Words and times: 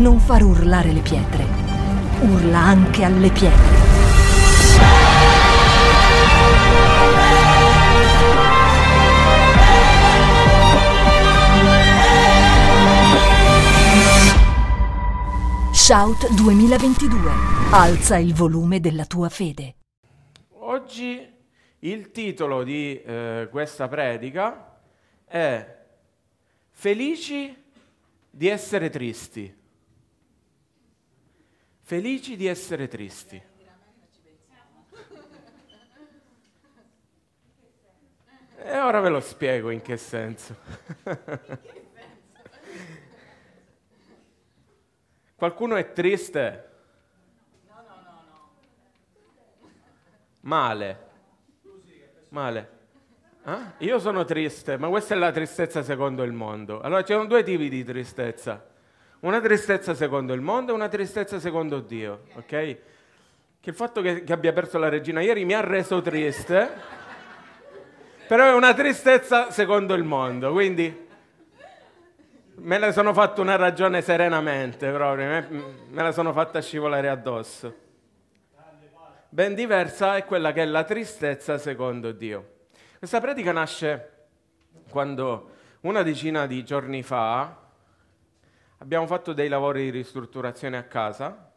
non 0.00 0.18
far 0.18 0.42
urlare 0.42 0.92
le 0.92 1.00
pietre. 1.00 1.44
Urla 2.22 2.58
anche 2.58 3.04
alle 3.04 3.30
pietre. 3.30 3.78
Shout 15.72 16.32
2022. 16.34 17.30
Alza 17.72 18.16
il 18.16 18.32
volume 18.32 18.80
della 18.80 19.04
tua 19.04 19.28
fede. 19.28 19.74
Oggi 20.60 21.28
il 21.80 22.10
titolo 22.10 22.62
di 22.62 23.02
eh, 23.02 23.48
questa 23.50 23.86
predica 23.86 24.78
è 25.26 25.76
Felici 26.70 27.54
di 28.30 28.48
essere 28.48 28.88
tristi. 28.88 29.58
Felici 31.90 32.36
di 32.36 32.46
essere 32.46 32.86
tristi. 32.86 33.42
E 38.58 38.78
ora 38.78 39.00
ve 39.00 39.08
lo 39.08 39.18
spiego 39.18 39.70
in 39.70 39.82
che 39.82 39.96
senso. 39.96 40.54
Qualcuno 45.34 45.74
è 45.74 45.90
triste? 45.90 46.70
Male. 50.42 51.08
Male. 52.28 52.70
Ah? 53.42 53.72
Io 53.78 53.98
sono 53.98 54.24
triste, 54.24 54.76
ma 54.76 54.86
questa 54.86 55.16
è 55.16 55.18
la 55.18 55.32
tristezza 55.32 55.82
secondo 55.82 56.22
il 56.22 56.30
mondo. 56.30 56.80
Allora 56.80 57.02
ci 57.02 57.14
sono 57.14 57.26
due 57.26 57.42
tipi 57.42 57.68
di 57.68 57.82
tristezza. 57.82 58.69
Una 59.20 59.40
tristezza 59.42 59.94
secondo 59.94 60.32
il 60.32 60.40
mondo 60.40 60.72
e 60.72 60.74
una 60.74 60.88
tristezza 60.88 61.38
secondo 61.38 61.80
Dio, 61.80 62.22
ok? 62.36 62.46
Che 62.46 62.78
il 63.60 63.74
fatto 63.74 64.00
che, 64.00 64.24
che 64.24 64.32
abbia 64.32 64.54
perso 64.54 64.78
la 64.78 64.88
regina 64.88 65.20
ieri 65.20 65.44
mi 65.44 65.52
ha 65.52 65.60
reso 65.60 66.00
triste, 66.00 66.70
però 68.26 68.46
è 68.46 68.54
una 68.54 68.72
tristezza 68.72 69.50
secondo 69.50 69.92
il 69.92 70.04
mondo, 70.04 70.52
quindi 70.52 71.08
me 72.54 72.78
ne 72.78 72.92
sono 72.92 73.12
fatto 73.12 73.42
una 73.42 73.56
ragione 73.56 74.00
serenamente 74.00 74.90
proprio, 74.90 75.26
me, 75.26 75.46
me 75.90 76.02
la 76.02 76.12
sono 76.12 76.32
fatta 76.32 76.62
scivolare 76.62 77.10
addosso. 77.10 77.74
Ben 79.28 79.54
diversa 79.54 80.16
è 80.16 80.24
quella 80.24 80.52
che 80.52 80.62
è 80.62 80.66
la 80.66 80.84
tristezza 80.84 81.58
secondo 81.58 82.12
Dio. 82.12 82.52
Questa 82.98 83.20
predica 83.20 83.52
nasce 83.52 84.12
quando 84.88 85.50
una 85.80 86.02
decina 86.02 86.46
di 86.46 86.64
giorni 86.64 87.02
fa 87.02 87.59
abbiamo 88.82 89.06
fatto 89.06 89.32
dei 89.32 89.48
lavori 89.48 89.84
di 89.84 89.90
ristrutturazione 89.90 90.76
a 90.76 90.84
casa 90.84 91.52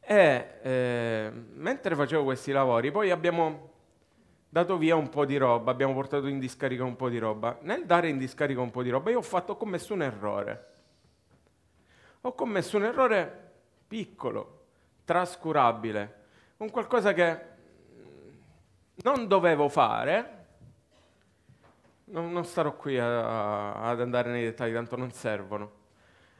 e 0.00 0.58
eh, 0.62 1.32
mentre 1.54 1.94
facevo 1.94 2.24
questi 2.24 2.50
lavori 2.50 2.90
poi 2.90 3.10
abbiamo 3.10 3.72
dato 4.48 4.78
via 4.78 4.94
un 4.94 5.08
po' 5.08 5.24
di 5.24 5.36
roba, 5.36 5.70
abbiamo 5.70 5.92
portato 5.94 6.26
in 6.26 6.38
discarica 6.38 6.84
un 6.84 6.94
po' 6.94 7.08
di 7.08 7.18
roba. 7.18 7.58
Nel 7.62 7.86
dare 7.86 8.08
in 8.08 8.18
discarica 8.18 8.60
un 8.60 8.70
po' 8.70 8.82
di 8.82 8.90
roba 8.90 9.10
io 9.10 9.18
ho, 9.18 9.22
fatto, 9.22 9.52
ho 9.52 9.56
commesso 9.56 9.94
un 9.94 10.02
errore. 10.02 10.68
Ho 12.20 12.34
commesso 12.34 12.76
un 12.76 12.84
errore 12.84 13.52
piccolo, 13.88 14.66
trascurabile, 15.04 16.14
un 16.58 16.70
qualcosa 16.70 17.12
che 17.12 17.40
non 19.02 19.26
dovevo 19.26 19.68
fare. 19.68 20.46
Non, 22.04 22.44
starò 22.44 22.76
qui 22.76 22.96
a, 22.96 23.72
a, 23.72 23.88
ad 23.88 24.00
andare 24.00 24.30
nei 24.30 24.44
dettagli, 24.44 24.72
tanto 24.72 24.96
non 24.96 25.10
servono 25.10 25.82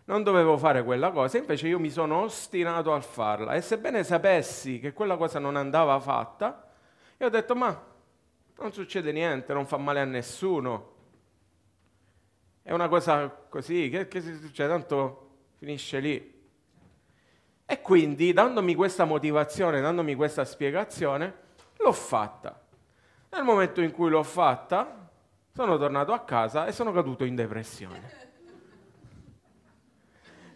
non 0.07 0.23
dovevo 0.23 0.59
fare 0.59 0.85
quella 0.85 1.11
cosa, 1.11 1.39
invece 1.39 1.69
io 1.69 1.79
mi 1.79 1.91
sono 1.91 2.23
ostinato 2.23 2.93
a 2.93 3.01
farla 3.01 3.55
e 3.55 3.61
sebbene 3.61 4.05
sapessi 4.05 4.79
che 4.79 4.93
quella 4.93 5.17
cosa 5.17 5.39
non 5.39 5.57
andava 5.57 5.99
fatta, 6.01 6.69
io 7.17 7.27
ho 7.27 7.31
detto 7.31 7.55
ma 7.55 7.93
non 8.57 8.73
succede 8.73 9.13
niente, 9.13 9.53
non 9.53 9.67
fa 9.67 9.77
male 9.79 10.01
a 10.01 10.05
nessuno, 10.05 10.93
è 12.63 12.73
una 12.73 12.89
cosa 12.89 13.29
così, 13.29 13.91
che, 13.91 14.09
che 14.09 14.23
succede? 14.23 14.71
Tanto 14.71 15.29
finisce 15.57 16.01
lì. 16.01 16.33
E 17.67 17.81
quindi, 17.83 18.33
dandomi 18.33 18.75
questa 18.75 19.05
motivazione, 19.05 19.83
dandomi 19.83 20.15
questa 20.15 20.47
spiegazione, 20.47 21.35
l'ho 21.77 21.93
fatta. 21.93 22.59
Nel 23.31 23.43
momento 23.43 23.83
in 23.83 23.91
cui 23.91 24.09
l'ho 24.09 24.23
fatta, 24.23 25.11
sono 25.53 25.77
tornato 25.77 26.13
a 26.13 26.21
casa 26.21 26.65
e 26.65 26.73
sono 26.73 26.91
caduto 26.91 27.25
in 27.25 27.35
depressione. 27.35 28.24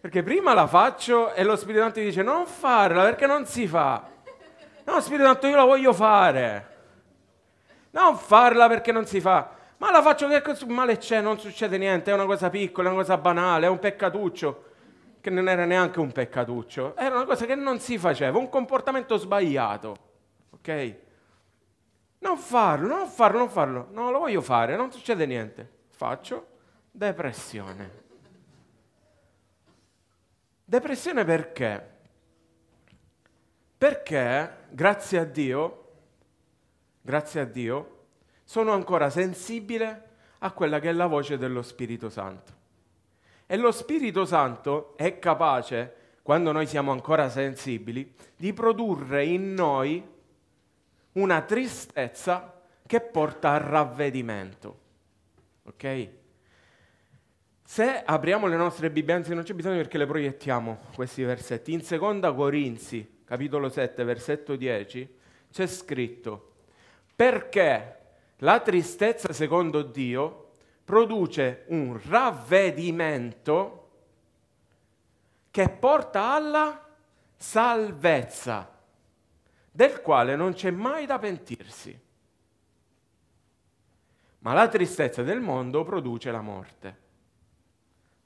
Perché 0.00 0.22
prima 0.22 0.54
la 0.54 0.66
faccio 0.66 1.32
e 1.34 1.42
lo 1.42 1.56
Spirito 1.56 1.82
Santo 1.82 1.98
dice 2.00 2.22
non 2.22 2.46
farla 2.46 3.02
perché 3.02 3.26
non 3.26 3.46
si 3.46 3.66
fa. 3.66 4.08
No, 4.84 5.00
Spirito 5.00 5.24
Santo, 5.24 5.46
io 5.48 5.56
la 5.56 5.64
voglio 5.64 5.92
fare. 5.92 6.76
Non 7.90 8.16
farla 8.16 8.68
perché 8.68 8.92
non 8.92 9.06
si 9.06 9.20
fa. 9.20 9.50
Ma 9.78 9.90
la 9.90 10.02
faccio 10.02 10.28
che 10.28 10.42
male 10.66 10.98
c'è, 10.98 11.20
non 11.20 11.38
succede 11.38 11.78
niente, 11.78 12.10
è 12.10 12.14
una 12.14 12.26
cosa 12.26 12.48
piccola, 12.48 12.88
è 12.88 12.92
una 12.92 13.00
cosa 13.00 13.16
banale, 13.16 13.66
è 13.66 13.68
un 13.68 13.78
peccatuccio. 13.78 14.64
Che 15.20 15.30
non 15.30 15.48
era 15.48 15.64
neanche 15.64 15.98
un 15.98 16.12
peccatuccio, 16.12 16.96
era 16.96 17.16
una 17.16 17.24
cosa 17.24 17.44
che 17.44 17.54
non 17.56 17.80
si 17.80 17.98
faceva, 17.98 18.38
un 18.38 18.48
comportamento 18.48 19.16
sbagliato. 19.16 19.96
Ok? 20.50 20.94
Non 22.20 22.38
farlo, 22.38 22.88
non 22.88 23.08
farlo, 23.08 23.38
non 23.38 23.50
farlo. 23.50 23.88
No, 23.90 24.10
lo 24.10 24.20
voglio 24.20 24.40
fare, 24.40 24.76
non 24.76 24.90
succede 24.90 25.26
niente. 25.26 25.70
Faccio 25.90 26.46
depressione. 26.90 28.06
Depressione 30.68 31.24
perché? 31.24 31.82
Perché, 33.78 34.66
grazie 34.68 35.18
a 35.18 35.24
Dio, 35.24 35.92
grazie 37.00 37.40
a 37.40 37.44
Dio, 37.46 38.04
sono 38.44 38.72
ancora 38.72 39.08
sensibile 39.08 40.08
a 40.40 40.52
quella 40.52 40.78
che 40.78 40.90
è 40.90 40.92
la 40.92 41.06
voce 41.06 41.38
dello 41.38 41.62
Spirito 41.62 42.10
Santo. 42.10 42.52
E 43.46 43.56
lo 43.56 43.72
Spirito 43.72 44.26
Santo 44.26 44.94
è 44.98 45.18
capace, 45.18 46.18
quando 46.20 46.52
noi 46.52 46.66
siamo 46.66 46.92
ancora 46.92 47.30
sensibili, 47.30 48.14
di 48.36 48.52
produrre 48.52 49.24
in 49.24 49.54
noi 49.54 50.06
una 51.12 51.40
tristezza 51.40 52.60
che 52.84 53.00
porta 53.00 53.52
al 53.52 53.60
ravvedimento. 53.60 54.78
Ok? 55.62 56.08
Se 57.70 58.02
apriamo 58.02 58.46
le 58.46 58.56
nostre 58.56 58.90
Bibbie, 58.90 59.12
anzi 59.12 59.34
non 59.34 59.42
c'è 59.42 59.52
bisogno 59.52 59.76
perché 59.76 59.98
le 59.98 60.06
proiettiamo 60.06 60.78
questi 60.94 61.22
versetti, 61.22 61.74
in 61.74 61.82
seconda 61.82 62.32
Corinzi, 62.32 63.20
capitolo 63.26 63.68
7, 63.68 64.04
versetto 64.04 64.56
10, 64.56 65.16
c'è 65.52 65.66
scritto, 65.66 66.52
perché 67.14 67.98
la 68.36 68.60
tristezza 68.60 69.34
secondo 69.34 69.82
Dio 69.82 70.52
produce 70.82 71.64
un 71.66 72.00
ravvedimento 72.08 73.90
che 75.50 75.68
porta 75.68 76.32
alla 76.32 76.88
salvezza, 77.36 78.80
del 79.70 80.00
quale 80.00 80.36
non 80.36 80.54
c'è 80.54 80.70
mai 80.70 81.04
da 81.04 81.18
pentirsi. 81.18 82.00
Ma 84.38 84.54
la 84.54 84.68
tristezza 84.68 85.22
del 85.22 85.40
mondo 85.40 85.84
produce 85.84 86.30
la 86.30 86.40
morte. 86.40 87.06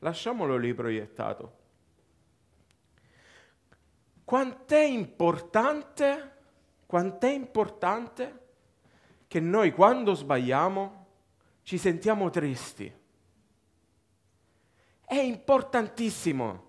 Lasciamolo 0.03 0.57
lì 0.57 0.75
proiettato. 0.75 1.59
Quant'è 4.25 4.83
importante, 4.83 6.33
quant'è 6.87 7.31
importante 7.31 8.41
che 9.29 9.39
noi 9.39 9.71
quando 9.73 10.15
sbagliamo 10.15 11.07
ci 11.63 11.79
sentiamo 11.79 12.31
tristi. 12.31 12.93
È 15.05 15.19
importantissimo, 15.19 16.65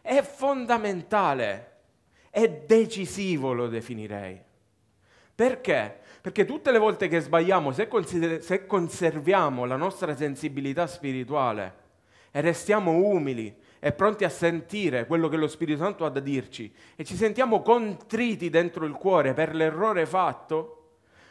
è 0.00 0.22
fondamentale, 0.22 1.80
è 2.30 2.48
decisivo 2.48 3.52
lo 3.52 3.68
definirei. 3.68 4.40
Perché? 5.34 6.00
Perché 6.22 6.46
tutte 6.46 6.70
le 6.70 6.78
volte 6.78 7.06
che 7.08 7.20
sbagliamo, 7.20 7.70
se, 7.70 7.86
consider- 7.86 8.40
se 8.40 8.64
conserviamo 8.64 9.66
la 9.66 9.76
nostra 9.76 10.16
sensibilità 10.16 10.86
spirituale, 10.86 11.77
e 12.30 12.40
restiamo 12.40 12.92
umili 12.92 13.54
e 13.80 13.92
pronti 13.92 14.24
a 14.24 14.28
sentire 14.28 15.06
quello 15.06 15.28
che 15.28 15.36
lo 15.36 15.46
Spirito 15.46 15.82
Santo 15.82 16.04
ha 16.04 16.10
da 16.10 16.20
dirci 16.20 16.72
e 16.96 17.04
ci 17.04 17.14
sentiamo 17.14 17.62
contriti 17.62 18.50
dentro 18.50 18.84
il 18.84 18.92
cuore 18.92 19.34
per 19.34 19.54
l'errore 19.54 20.04
fatto, 20.04 20.74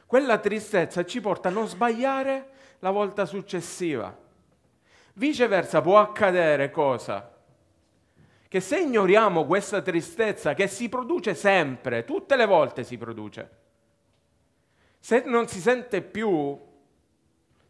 quella 0.05 0.37
tristezza 0.37 1.05
ci 1.05 1.19
porta 1.19 1.49
a 1.49 1.51
non 1.51 1.67
sbagliare 1.67 2.49
la 2.79 2.91
volta 2.91 3.25
successiva. 3.25 4.15
Viceversa 5.13 5.81
può 5.81 5.99
accadere 5.99 6.69
cosa? 6.71 7.33
Che 8.47 8.59
se 8.61 8.79
ignoriamo 8.79 9.45
questa 9.45 9.81
tristezza 9.81 10.53
che 10.53 10.67
si 10.67 10.87
produce 10.87 11.35
sempre, 11.35 12.05
tutte 12.05 12.37
le 12.37 12.45
volte 12.45 12.83
si 12.85 12.97
produce, 12.97 13.49
se 14.99 15.23
non 15.25 15.47
si 15.47 15.59
sente 15.59 16.01
più 16.01 16.57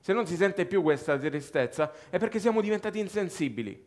se 0.07 0.13
non 0.13 0.25
si 0.25 0.38
sente 0.38 0.65
più 0.65 0.83
questa 0.83 1.18
tristezza, 1.18 1.92
è 2.09 2.18
perché 2.18 2.39
siamo 2.39 2.62
diventati 2.62 2.98
insensibili. 2.98 3.86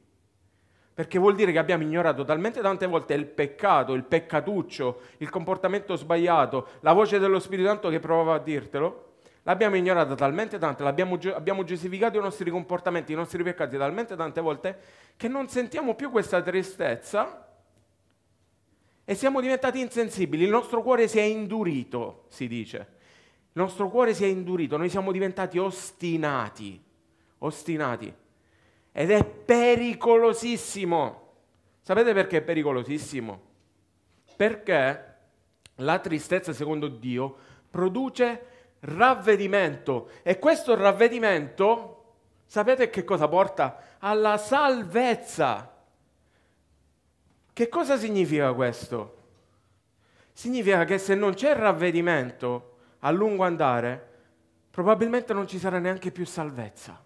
perché 0.93 1.19
vuol 1.19 1.35
dire 1.35 1.51
che 1.51 1.57
abbiamo 1.57 1.83
ignorato 1.83 2.25
talmente 2.25 2.61
tante 2.61 2.87
volte 2.87 3.15
il 3.15 3.25
peccato, 3.25 3.95
il 3.95 4.05
peccatuccio, 4.05 5.01
il 5.19 5.31
comportamento 5.31 5.97
sbagliato, 5.97 6.73
la 6.81 6.93
voce 6.93 7.19
dello 7.19 7.39
Spirito 7.39 7.69
Santo 7.69 7.89
che 7.89 8.01
provava 8.01 8.35
a 8.35 8.39
dirtelo, 8.39 9.15
l'abbiamo 9.45 9.77
ignorata 9.77 10.15
talmente 10.15 10.59
tante, 10.59 10.85
abbiamo 10.85 11.65
giustificato 11.65 12.19
i 12.19 12.21
nostri 12.21 12.51
comportamenti, 12.51 13.13
i 13.13 13.15
nostri 13.15 13.43
peccati 13.43 13.79
talmente 13.79 14.15
tante 14.15 14.43
volte 14.43 14.79
che 15.17 15.27
non 15.27 15.49
sentiamo 15.49 15.95
più 15.95 16.11
questa 16.11 16.43
tristezza 16.43 17.49
e 19.07 19.15
siamo 19.15 19.41
diventati 19.41 19.81
insensibili, 19.81 20.45
il 20.45 20.51
nostro 20.51 20.83
cuore 20.83 21.09
si 21.09 21.19
è 21.19 21.23
indurito, 21.23 22.27
si 22.29 22.47
dice. 22.47 22.99
Il 23.53 23.63
nostro 23.63 23.89
cuore 23.89 24.15
si 24.15 24.23
è 24.23 24.29
indurito, 24.29 24.77
noi 24.77 24.89
siamo 24.89 25.11
diventati 25.11 25.59
ostinati, 25.59 26.81
ostinati. 27.39 28.15
Ed 28.93 29.11
è 29.11 29.25
pericolosissimo. 29.25 31.29
Sapete 31.81 32.13
perché 32.13 32.39
è 32.39 32.43
pericolosissimo? 32.43 33.41
Perché 34.37 35.15
la 35.77 35.99
tristezza, 35.99 36.53
secondo 36.53 36.87
Dio, 36.87 37.37
produce 37.69 38.47
ravvedimento. 38.81 40.11
E 40.23 40.39
questo 40.39 40.77
ravvedimento, 40.77 42.05
sapete 42.47 42.89
che 42.89 43.03
cosa 43.03 43.27
porta? 43.27 43.97
Alla 43.99 44.39
salvezza. 44.39 45.75
Che 47.53 47.69
cosa 47.69 47.99
significa 47.99 48.53
questo? 48.53 49.17
Significa 50.33 50.85
che 50.85 50.99
se 50.99 51.17
non 51.17 51.35
c'è 51.35 51.55
ravvedimento 51.55 52.70
a 53.01 53.11
lungo 53.11 53.45
andare, 53.45 54.09
probabilmente 54.71 55.33
non 55.33 55.47
ci 55.47 55.59
sarà 55.59 55.79
neanche 55.79 56.11
più 56.11 56.25
salvezza. 56.25 57.03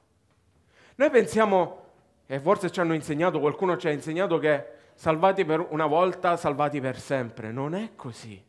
Noi 0.96 1.10
pensiamo, 1.10 1.82
e 2.26 2.38
forse 2.38 2.70
ci 2.70 2.80
hanno 2.80 2.94
insegnato, 2.94 3.40
qualcuno 3.40 3.76
ci 3.76 3.88
ha 3.88 3.90
insegnato 3.90 4.38
che 4.38 4.66
salvati 4.94 5.44
per 5.44 5.66
una 5.70 5.86
volta, 5.86 6.36
salvati 6.36 6.80
per 6.80 6.98
sempre. 6.98 7.50
Non 7.50 7.74
è 7.74 7.90
così. 7.96 8.42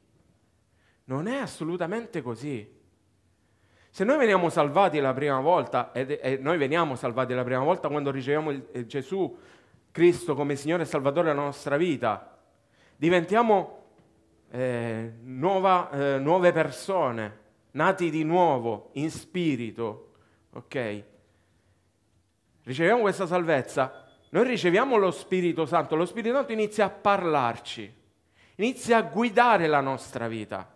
Non 1.05 1.27
è 1.27 1.37
assolutamente 1.37 2.21
così. 2.21 2.73
Se 3.89 4.03
noi 4.03 4.17
veniamo 4.17 4.49
salvati 4.49 4.99
la 4.99 5.13
prima 5.13 5.39
volta, 5.39 5.91
e 5.93 6.37
noi 6.41 6.57
veniamo 6.57 6.95
salvati 6.95 7.33
la 7.33 7.43
prima 7.43 7.63
volta 7.63 7.87
quando 7.87 8.11
riceviamo 8.11 8.51
il, 8.51 8.85
Gesù 8.85 9.37
Cristo 9.91 10.35
come 10.35 10.57
Signore 10.57 10.83
e 10.83 10.85
Salvatore 10.85 11.29
della 11.29 11.41
nostra 11.41 11.77
vita, 11.77 12.37
diventiamo 12.97 13.84
eh, 14.55 15.11
nuova, 15.23 15.89
eh, 15.91 16.17
nuove 16.17 16.53
persone, 16.53 17.39
nati 17.71 18.09
di 18.09 18.23
nuovo, 18.23 18.91
in 18.93 19.11
spirito, 19.11 20.11
ok? 20.53 21.03
Riceviamo 22.63 23.01
questa 23.01 23.27
salvezza, 23.27 24.05
noi 24.29 24.47
riceviamo 24.47 24.95
lo 24.95 25.11
Spirito 25.11 25.65
Santo, 25.65 25.95
lo 25.95 26.05
Spirito 26.05 26.35
Santo 26.35 26.53
inizia 26.53 26.85
a 26.85 26.89
parlarci, 26.89 27.93
inizia 28.55 28.97
a 28.97 29.01
guidare 29.01 29.67
la 29.67 29.81
nostra 29.81 30.29
vita 30.29 30.73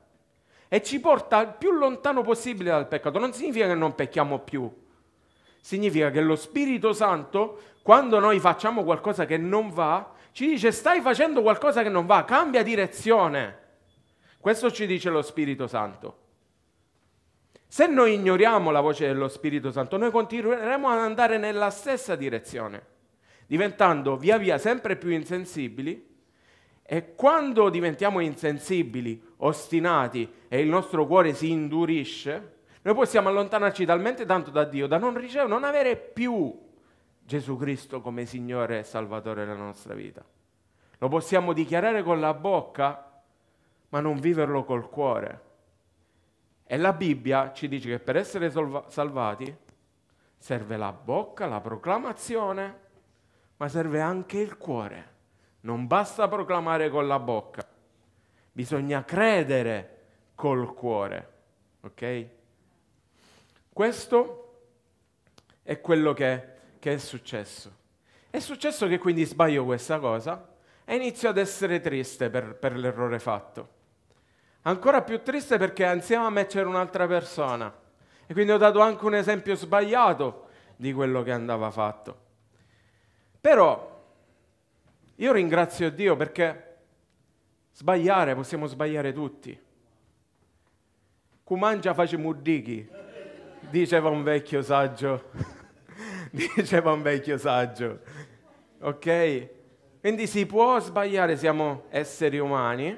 e 0.67 0.83
ci 0.83 0.99
porta 0.99 1.41
il 1.41 1.55
più 1.57 1.71
lontano 1.71 2.21
possibile 2.21 2.71
dal 2.71 2.87
peccato. 2.87 3.17
Non 3.17 3.33
significa 3.33 3.65
che 3.65 3.75
non 3.75 3.95
pecchiamo 3.95 4.39
più, 4.39 4.69
significa 5.61 6.11
che 6.11 6.19
lo 6.19 6.35
Spirito 6.35 6.91
Santo 6.91 7.61
quando 7.81 8.19
noi 8.19 8.39
facciamo 8.39 8.83
qualcosa 8.83 9.25
che 9.25 9.37
non 9.37 9.69
va, 9.69 10.11
ci 10.33 10.47
dice 10.47 10.71
stai 10.71 10.99
facendo 10.99 11.41
qualcosa 11.41 11.81
che 11.81 11.89
non 11.89 12.05
va, 12.05 12.25
cambia 12.25 12.61
direzione. 12.61 13.58
Questo 14.39 14.71
ci 14.71 14.85
dice 14.87 15.09
lo 15.09 15.21
Spirito 15.21 15.67
Santo. 15.67 16.27
Se 17.67 17.87
noi 17.87 18.13
ignoriamo 18.13 18.71
la 18.71 18.79
voce 18.79 19.05
dello 19.05 19.27
Spirito 19.27 19.69
Santo, 19.69 19.97
noi 19.97 20.11
continueremo 20.11 20.87
ad 20.87 20.99
andare 20.99 21.37
nella 21.37 21.69
stessa 21.69 22.15
direzione, 22.15 22.83
diventando 23.45 24.15
via 24.15 24.37
via 24.37 24.57
sempre 24.57 24.95
più 24.95 25.09
insensibili 25.09 26.07
e 26.81 27.13
quando 27.13 27.69
diventiamo 27.69 28.21
insensibili, 28.21 29.21
ostinati 29.37 30.27
e 30.47 30.61
il 30.61 30.69
nostro 30.69 31.05
cuore 31.05 31.33
si 31.33 31.51
indurisce, 31.51 32.57
noi 32.81 32.95
possiamo 32.95 33.29
allontanarci 33.29 33.85
talmente 33.85 34.25
tanto 34.25 34.51
da 34.51 34.63
Dio 34.63 34.87
da 34.87 34.97
non 34.97 35.15
ricevere, 35.15 35.49
non 35.49 35.65
avere 35.65 35.97
più 35.97 36.57
Gesù 37.19 37.57
Cristo 37.57 38.01
come 38.01 38.25
Signore 38.25 38.79
e 38.79 38.83
Salvatore 38.83 39.45
della 39.45 39.57
nostra 39.57 39.93
vita. 39.93 40.25
Lo 40.97 41.07
possiamo 41.09 41.53
dichiarare 41.53 42.01
con 42.01 42.19
la 42.19 42.33
bocca, 42.33 43.08
ma 43.89 43.99
non 43.99 44.19
viverlo 44.19 44.63
col 44.63 44.89
cuore. 44.89 45.47
E 46.63 46.77
la 46.77 46.93
Bibbia 46.93 47.51
ci 47.53 47.67
dice 47.67 47.89
che 47.89 47.99
per 47.99 48.15
essere 48.15 48.51
salvati 48.51 49.55
serve 50.37 50.77
la 50.77 50.91
bocca, 50.91 51.47
la 51.47 51.59
proclamazione, 51.59 52.79
ma 53.57 53.67
serve 53.67 53.99
anche 54.01 54.39
il 54.39 54.57
cuore. 54.57 55.17
Non 55.61 55.87
basta 55.87 56.27
proclamare 56.27 56.89
con 56.89 57.07
la 57.07 57.19
bocca, 57.19 57.67
bisogna 58.51 59.03
credere 59.03 59.97
col 60.35 60.73
cuore. 60.73 61.33
Ok? 61.81 62.27
Questo 63.73 64.61
è 65.63 65.81
quello 65.81 66.13
che 66.13 66.57
che 66.79 66.93
è 66.93 66.97
successo? 66.97 67.75
È 68.29 68.39
successo 68.39 68.87
che 68.87 68.97
quindi 68.97 69.25
sbaglio 69.25 69.65
questa 69.65 69.99
cosa 69.99 70.55
e 70.85 70.95
inizio 70.95 71.29
ad 71.29 71.37
essere 71.37 71.81
triste 71.81 72.29
per, 72.29 72.55
per 72.55 72.75
l'errore 72.75 73.19
fatto. 73.19 73.77
Ancora 74.63 75.01
più 75.01 75.21
triste 75.21 75.57
perché 75.57 75.85
insieme 75.85 76.25
a 76.25 76.29
me 76.29 76.45
c'era 76.45 76.67
un'altra 76.67 77.07
persona 77.07 77.73
e 78.25 78.33
quindi 78.33 78.51
ho 78.51 78.57
dato 78.57 78.79
anche 78.81 79.05
un 79.05 79.15
esempio 79.15 79.55
sbagliato 79.55 80.47
di 80.75 80.93
quello 80.93 81.23
che 81.23 81.31
andava 81.31 81.71
fatto. 81.71 82.27
Però 83.39 84.03
io 85.15 85.31
ringrazio 85.31 85.89
Dio 85.89 86.15
perché 86.15 86.77
sbagliare 87.71 88.35
possiamo 88.35 88.67
sbagliare 88.67 89.13
tutti. 89.13 89.59
Cumangia 91.43 91.93
face 91.93 92.17
muddichi, 92.17 92.87
diceva 93.69 94.09
un 94.09 94.23
vecchio 94.23 94.61
saggio. 94.61 95.31
diceva 96.31 96.91
un 96.91 97.01
vecchio 97.01 97.37
saggio. 97.37 97.99
Ok? 98.81 99.49
Quindi 99.99 100.27
si 100.27 100.45
può 100.45 100.79
sbagliare, 100.79 101.35
siamo 101.35 101.85
esseri 101.89 102.37
umani, 102.39 102.97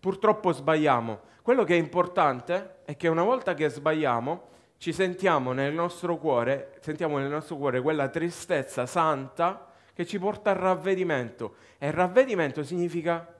purtroppo 0.00 0.52
sbagliamo. 0.52 1.20
Quello 1.42 1.64
che 1.64 1.74
è 1.74 1.78
importante 1.78 2.78
è 2.84 2.96
che 2.96 3.08
una 3.08 3.22
volta 3.22 3.54
che 3.54 3.68
sbagliamo, 3.68 4.48
ci 4.78 4.92
sentiamo 4.92 5.52
nel 5.52 5.74
nostro 5.74 6.16
cuore, 6.16 6.78
sentiamo 6.80 7.18
nel 7.18 7.28
nostro 7.28 7.56
cuore 7.56 7.82
quella 7.82 8.08
tristezza 8.08 8.86
santa 8.86 9.68
che 9.92 10.06
ci 10.06 10.18
porta 10.18 10.50
al 10.50 10.56
ravvedimento. 10.56 11.56
E 11.76 11.88
il 11.88 11.92
ravvedimento 11.92 12.64
significa 12.64 13.34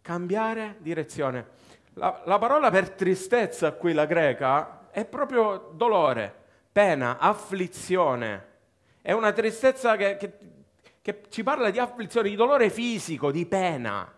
cambiare 0.00 0.76
direzione. 0.78 1.48
La, 1.94 2.22
la 2.24 2.38
parola 2.38 2.70
per 2.70 2.90
tristezza 2.90 3.72
qui, 3.72 3.92
la 3.92 4.06
greca, 4.06 4.88
è 4.90 5.04
proprio 5.04 5.72
dolore, 5.74 6.34
pena, 6.72 7.18
afflizione. 7.18 8.54
È 9.02 9.12
una 9.12 9.32
tristezza 9.32 9.96
che, 9.96 10.16
che, 10.16 10.32
che 11.02 11.22
ci 11.28 11.42
parla 11.42 11.70
di 11.70 11.78
afflizione, 11.78 12.30
di 12.30 12.36
dolore 12.36 12.70
fisico, 12.70 13.30
di 13.30 13.44
pena. 13.44 14.10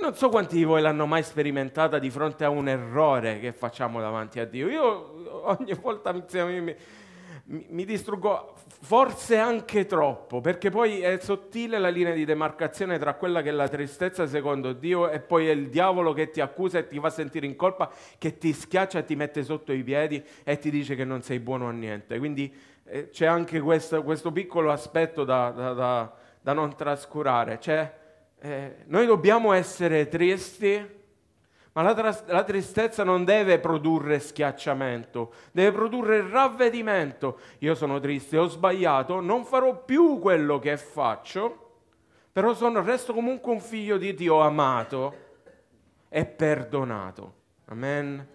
Non 0.00 0.14
so 0.14 0.30
quanti 0.30 0.56
di 0.56 0.64
voi 0.64 0.80
l'hanno 0.80 1.04
mai 1.04 1.22
sperimentata 1.22 1.98
di 1.98 2.08
fronte 2.08 2.44
a 2.44 2.48
un 2.48 2.68
errore 2.68 3.38
che 3.38 3.52
facciamo 3.52 4.00
davanti 4.00 4.40
a 4.40 4.46
Dio. 4.46 4.68
Io 4.68 5.44
ogni 5.44 5.74
volta 5.74 6.10
mi, 6.12 6.24
mi, 6.62 6.74
mi 7.68 7.84
distruggo 7.84 8.54
forse 8.80 9.36
anche 9.36 9.84
troppo, 9.84 10.40
perché 10.40 10.70
poi 10.70 11.00
è 11.00 11.18
sottile 11.18 11.78
la 11.78 11.90
linea 11.90 12.14
di 12.14 12.24
demarcazione 12.24 12.98
tra 12.98 13.12
quella 13.12 13.42
che 13.42 13.50
è 13.50 13.52
la 13.52 13.68
tristezza 13.68 14.26
secondo 14.26 14.72
Dio 14.72 15.10
e 15.10 15.20
poi 15.20 15.48
è 15.48 15.52
il 15.52 15.68
diavolo 15.68 16.14
che 16.14 16.30
ti 16.30 16.40
accusa 16.40 16.78
e 16.78 16.86
ti 16.86 16.98
fa 16.98 17.10
sentire 17.10 17.44
in 17.44 17.54
colpa, 17.54 17.90
che 18.16 18.38
ti 18.38 18.54
schiaccia 18.54 19.00
e 19.00 19.04
ti 19.04 19.16
mette 19.16 19.44
sotto 19.44 19.70
i 19.70 19.82
piedi 19.82 20.24
e 20.44 20.58
ti 20.58 20.70
dice 20.70 20.94
che 20.94 21.04
non 21.04 21.20
sei 21.20 21.40
buono 21.40 21.68
a 21.68 21.72
niente. 21.72 22.18
Quindi 22.18 22.50
eh, 22.84 23.10
c'è 23.10 23.26
anche 23.26 23.60
questo, 23.60 24.02
questo, 24.02 24.32
piccolo 24.32 24.72
aspetto 24.72 25.24
da, 25.24 25.50
da, 25.50 25.72
da, 25.74 26.14
da 26.40 26.52
non 26.54 26.74
trascurare. 26.74 27.58
Cioè, 27.60 27.98
eh, 28.40 28.76
noi 28.86 29.06
dobbiamo 29.06 29.52
essere 29.52 30.08
tristi 30.08 30.98
ma 31.72 31.82
la, 31.82 31.94
tras- 31.94 32.26
la, 32.26 32.42
tristezza 32.42 33.04
non 33.04 33.24
deve 33.24 33.60
produrre 33.60 34.18
schiacciamento, 34.18 35.32
deve 35.52 35.70
produrre 35.70 36.28
ravvedimento. 36.28 37.38
Io 37.58 37.76
sono 37.76 38.00
triste, 38.00 38.36
ho 38.36 38.48
sbagliato, 38.48 39.20
non 39.20 39.44
farò 39.44 39.84
più 39.84 40.18
quello 40.18 40.58
che 40.58 40.76
faccio, 40.76 41.76
però 42.32 42.54
sono, 42.54 42.82
resto 42.82 43.14
comunque 43.14 43.52
un 43.52 43.60
figlio 43.60 43.98
di 43.98 44.14
Dio 44.14 44.40
amato 44.40 45.14
e 46.08 46.24
perdonato. 46.26 47.34
Amen. 47.66 48.26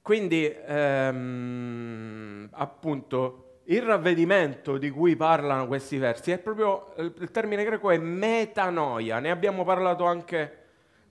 Quindi, 0.00 0.54
ehm, 0.66 2.48
appunto, 2.52 3.45
il 3.68 3.82
ravvedimento 3.82 4.78
di 4.78 4.90
cui 4.90 5.16
parlano 5.16 5.66
questi 5.66 5.98
versi 5.98 6.30
è 6.30 6.38
proprio, 6.38 6.92
il 6.98 7.30
termine 7.30 7.64
greco 7.64 7.90
è 7.90 7.98
metanoia, 7.98 9.18
ne 9.18 9.30
abbiamo 9.30 9.64
parlato 9.64 10.04
anche, 10.04 10.64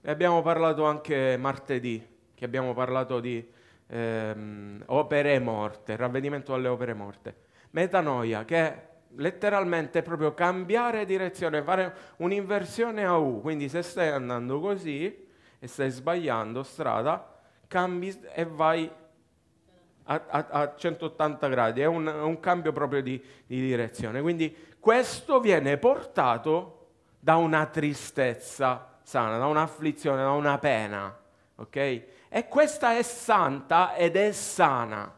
abbiamo 0.04 0.42
parlato 0.42 0.84
anche 0.84 1.36
martedì, 1.38 2.04
che 2.34 2.44
abbiamo 2.44 2.72
parlato 2.72 3.20
di, 3.20 3.46
ehm, 3.88 4.84
opere 4.86 5.38
morte, 5.38 5.96
ravvedimento 5.96 6.52
dalle 6.52 6.68
opere 6.68 6.94
morte. 6.94 7.36
Metanoia, 7.70 8.44
che 8.44 8.74
letteralmente 9.16 10.00
è 10.00 10.02
proprio 10.02 10.34
cambiare 10.34 11.04
direzione, 11.04 11.62
fare 11.62 11.94
un'inversione 12.18 13.04
a 13.04 13.16
U. 13.16 13.40
Quindi 13.40 13.68
se 13.68 13.82
stai 13.82 14.08
andando 14.08 14.60
così 14.60 15.26
e 15.58 15.66
stai 15.66 15.90
sbagliando 15.90 16.62
strada, 16.62 17.38
cambi 17.66 18.18
e 18.32 18.44
vai 18.44 18.90
a, 20.06 20.22
a, 20.28 20.46
a 20.50 20.74
180 20.76 21.48
gradi, 21.48 21.80
è 21.80 21.86
un, 21.86 22.06
un 22.06 22.40
cambio 22.40 22.72
proprio 22.72 23.02
di, 23.02 23.22
di 23.46 23.60
direzione. 23.60 24.20
Quindi 24.20 24.54
questo 24.78 25.40
viene 25.40 25.78
portato 25.78 26.88
da 27.18 27.36
una 27.36 27.66
tristezza 27.66 28.98
sana, 29.02 29.38
da 29.38 29.46
un'afflizione, 29.46 30.22
da 30.22 30.30
una 30.30 30.58
pena. 30.58 31.16
Ok? 31.56 31.76
E 31.76 32.48
questa 32.48 32.96
è 32.96 33.02
santa 33.02 33.94
ed 33.94 34.16
è 34.16 34.32
sana. 34.32 35.12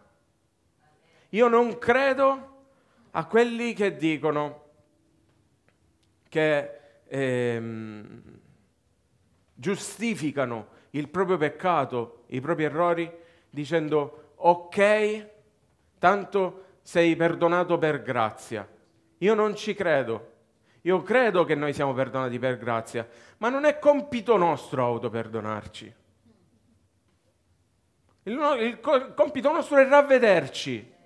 Io 1.30 1.48
non 1.48 1.78
credo 1.78 2.56
a 3.10 3.24
quelli 3.26 3.74
che 3.74 3.96
dicono 3.96 4.64
che 6.28 6.80
ehm, 7.06 8.22
giustificano 9.54 10.68
il 10.90 11.08
proprio 11.08 11.36
peccato, 11.36 12.24
i 12.28 12.40
propri 12.40 12.64
errori, 12.64 13.10
dicendo 13.50 14.27
ok, 14.38 15.28
tanto 15.98 16.64
sei 16.82 17.16
perdonato 17.16 17.78
per 17.78 18.02
grazia. 18.02 18.66
Io 19.18 19.34
non 19.34 19.54
ci 19.56 19.74
credo. 19.74 20.32
Io 20.82 21.02
credo 21.02 21.44
che 21.44 21.54
noi 21.54 21.72
siamo 21.72 21.92
perdonati 21.92 22.38
per 22.38 22.56
grazia, 22.56 23.06
ma 23.38 23.48
non 23.48 23.64
è 23.64 23.78
compito 23.78 24.36
nostro 24.36 24.84
autoperdonarci. 24.84 25.94
Il, 28.24 28.32
il, 28.32 28.78
il 28.80 29.12
compito 29.14 29.52
nostro 29.52 29.76
è 29.78 29.86
ravvederci 29.86 30.96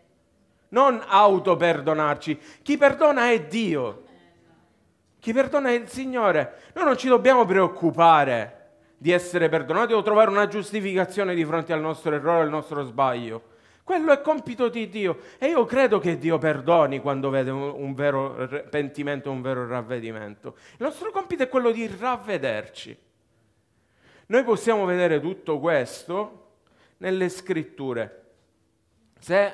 non 0.72 1.02
autoperdonarci. 1.06 2.38
Chi 2.62 2.76
perdona 2.76 3.30
è 3.30 3.46
Dio. 3.46 4.04
Chi 5.18 5.32
perdona 5.32 5.70
è 5.70 5.72
il 5.72 5.88
Signore. 5.88 6.70
Noi 6.74 6.84
non 6.84 6.96
ci 6.96 7.08
dobbiamo 7.08 7.44
preoccupare 7.44 8.61
di 9.02 9.10
essere 9.10 9.48
perdonati 9.48 9.94
o 9.94 10.02
trovare 10.02 10.30
una 10.30 10.46
giustificazione 10.46 11.34
di 11.34 11.44
fronte 11.44 11.72
al 11.72 11.80
nostro 11.80 12.14
errore, 12.14 12.42
al 12.42 12.50
nostro 12.50 12.84
sbaglio. 12.84 13.50
Quello 13.82 14.12
è 14.12 14.20
compito 14.20 14.68
di 14.68 14.88
Dio 14.88 15.18
e 15.38 15.48
io 15.48 15.64
credo 15.64 15.98
che 15.98 16.18
Dio 16.18 16.38
perdoni 16.38 17.00
quando 17.00 17.28
vede 17.28 17.50
un, 17.50 17.94
vero 17.94 18.48
pentimento, 18.70 19.28
un 19.32 19.42
vero 19.42 19.66
ravvedimento. 19.66 20.54
Il 20.78 20.84
nostro 20.84 21.10
compito 21.10 21.42
è 21.42 21.48
quello 21.48 21.72
di 21.72 21.90
ravvederci. 21.98 22.96
Noi 24.26 24.44
possiamo 24.44 24.84
vedere 24.84 25.18
tutto 25.18 25.58
questo 25.58 26.50
nelle 26.98 27.28
scritture. 27.28 28.22
Se 29.18 29.52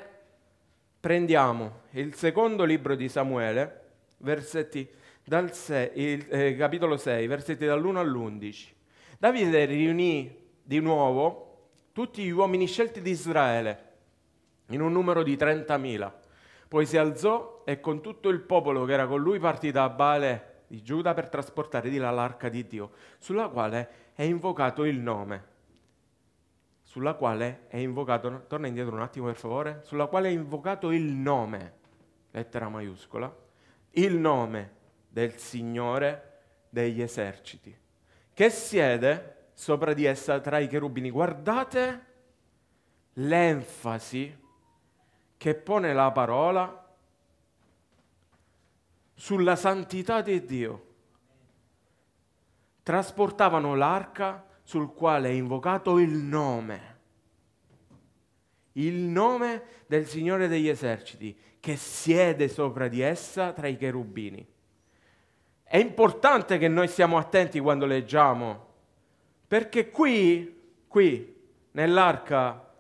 prendiamo 1.01 1.85
il 1.93 2.15
secondo 2.15 2.65
libro 2.65 2.95
di 2.95 3.09
Samuele, 3.09 3.81
versetti 4.19 4.87
dal 5.25 5.55
6, 5.55 5.91
il, 5.95 6.27
eh, 6.29 6.55
capitolo 6.55 6.99
6, 6.99 7.27
versetti 7.27 7.65
dall'1 7.65 7.97
all'11. 7.97 8.77
Davide 9.21 9.65
riunì 9.65 10.33
di 10.63 10.79
nuovo 10.79 11.71
tutti 11.93 12.23
gli 12.23 12.31
uomini 12.31 12.69
scelti 12.69 13.03
di 13.03 13.11
Israele 13.11 13.87
in 14.69 14.81
un 14.81 14.93
numero 14.93 15.25
di 15.25 15.37
30.000. 15.37 16.13
Poi 16.69 16.87
si 16.87 16.97
alzò 16.97 17.63
e 17.65 17.81
con 17.81 18.01
tutto 18.01 18.29
il 18.29 18.41
popolo 18.41 18.85
che 18.85 18.93
era 18.93 19.09
con 19.09 19.21
lui 19.21 19.41
partì 19.41 19.73
da 19.73 19.89
Baale 19.89 20.63
di 20.69 20.83
Giuda 20.83 21.15
per 21.15 21.29
trasportare 21.29 21.91
di 21.91 21.97
là 21.97 22.11
l'arca 22.11 22.49
di 22.49 22.65
Dio, 22.69 22.93
sulla 23.19 23.49
quale 23.49 24.13
è 24.15 24.23
invocato 24.23 24.85
il 24.85 25.01
nome. 25.01 25.57
Sulla 26.83 27.15
quale 27.15 27.67
è 27.67 27.79
invocato, 27.79 28.45
torna 28.47 28.69
indietro 28.69 28.95
un 28.95 29.03
attimo 29.03 29.27
per 29.27 29.37
favore, 29.37 29.81
sulla 29.83 30.07
quale 30.07 30.29
è 30.29 30.33
invocato 30.33 30.93
il 30.93 31.03
nome, 31.03 31.73
lettera 32.31 32.69
maiuscola, 32.69 33.37
il 33.93 34.17
nome 34.17 34.73
del 35.09 35.37
Signore 35.39 36.41
degli 36.69 37.03
eserciti, 37.03 37.77
che 38.39 38.51
siede 38.51 39.49
sopra 39.53 39.93
di 39.93 40.05
essa 40.05 40.39
tra 40.39 40.61
i 40.61 40.69
cherubini. 40.69 41.11
Guardate 41.11 42.07
l'enfasi 43.15 44.33
che 45.37 45.55
pone 45.57 45.93
la 45.93 46.13
parola 46.13 46.95
sulla 49.13 49.57
santità 49.57 50.23
di 50.23 50.45
Dio. 50.45 50.87
Trasportavano 52.85 53.75
l'arca 53.75 54.47
sul 54.63 54.95
quale 54.95 55.31
è 55.31 55.33
invocato 55.33 55.99
il 55.99 56.15
nome, 56.15 56.99
il 58.75 59.01
nome 59.01 59.63
del 59.89 60.07
Signore 60.07 60.47
degli 60.47 60.69
eserciti, 60.69 61.37
che 61.59 61.75
siede 61.75 62.47
sopra 62.47 62.87
di 62.87 63.01
essa 63.01 63.53
tra 63.53 63.67
i 63.67 63.77
cherubini. 63.77 64.47
È 65.71 65.77
importante 65.77 66.57
che 66.57 66.67
noi 66.67 66.89
stiamo 66.89 67.19
attenti 67.19 67.61
quando 67.61 67.85
leggiamo, 67.85 68.67
perché 69.47 69.91
qui, 69.91 70.59
qui, 70.89 71.37
nell'arca 71.73 72.73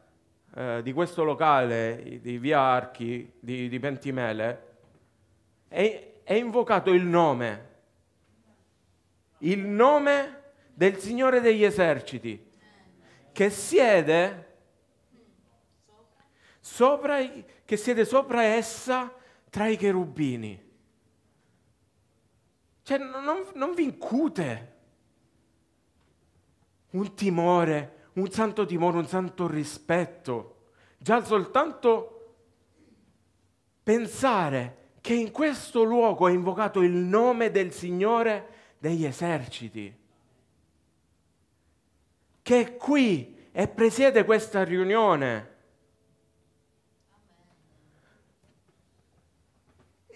eh, 0.54 0.80
di 0.82 0.94
questo 0.94 1.22
locale 1.22 2.18
di 2.22 2.38
via 2.38 2.60
Archi, 2.60 3.30
di, 3.38 3.68
di 3.68 3.78
Pentimele, 3.78 4.76
è, 5.68 6.12
è 6.24 6.32
invocato 6.32 6.90
il 6.90 7.02
nome, 7.02 7.68
il 9.40 9.66
nome 9.66 10.42
del 10.72 10.96
Signore 10.96 11.42
degli 11.42 11.64
eserciti, 11.64 12.42
che 13.32 13.50
siede 13.50 14.46
sopra, 16.58 17.18
che 17.66 17.76
siede 17.76 18.06
sopra 18.06 18.44
essa 18.44 19.14
tra 19.50 19.68
i 19.68 19.76
cherubini. 19.76 20.67
Cioè 22.88 22.96
non, 22.96 23.44
non 23.52 23.74
vi 23.74 23.82
incute 23.84 24.76
un 26.92 27.14
timore, 27.14 28.06
un 28.14 28.30
santo 28.30 28.64
timore, 28.64 28.96
un 28.96 29.06
santo 29.06 29.46
rispetto. 29.46 30.70
Già 30.96 31.22
soltanto 31.22 32.36
pensare 33.82 34.92
che 35.02 35.12
in 35.12 35.32
questo 35.32 35.82
luogo 35.82 36.28
è 36.28 36.32
invocato 36.32 36.80
il 36.80 36.94
nome 36.94 37.50
del 37.50 37.74
Signore 37.74 38.76
degli 38.78 39.04
eserciti 39.04 39.94
che 42.40 42.60
è 42.60 42.76
qui 42.78 43.50
e 43.52 43.68
presiede 43.68 44.24
questa 44.24 44.64
riunione. 44.64 45.56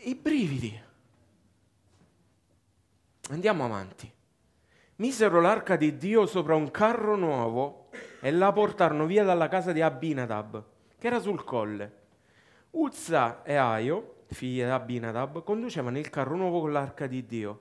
I 0.05 0.15
brividi. 0.15 0.82
Andiamo 3.31 3.65
avanti. 3.65 4.13
Misero 4.97 5.41
l'arca 5.41 5.77
di 5.77 5.97
Dio 5.97 6.27
sopra 6.27 6.57
un 6.57 6.73
carro 6.73 7.15
nuovo 7.15 7.89
e 8.21 8.33
la 8.33 8.53
portarono 8.53 9.07
via 9.07 9.23
dalla 9.23 9.47
casa 9.47 9.71
di 9.71 9.81
Abinadab, 9.81 10.63
che 10.99 11.07
era 11.07 11.21
sul 11.21 11.45
colle. 11.45 12.01
Uzza 12.71 13.45
e 13.45 13.55
Aio, 13.55 14.25
figli 14.27 14.57
di 14.57 14.63
Abinadab, 14.63 15.45
conducevano 15.45 15.99
il 15.99 16.11
carro 16.11 16.35
nuovo 16.35 16.61
con 16.61 16.73
l'arca 16.73 17.07
di 17.07 17.25
Dio. 17.25 17.61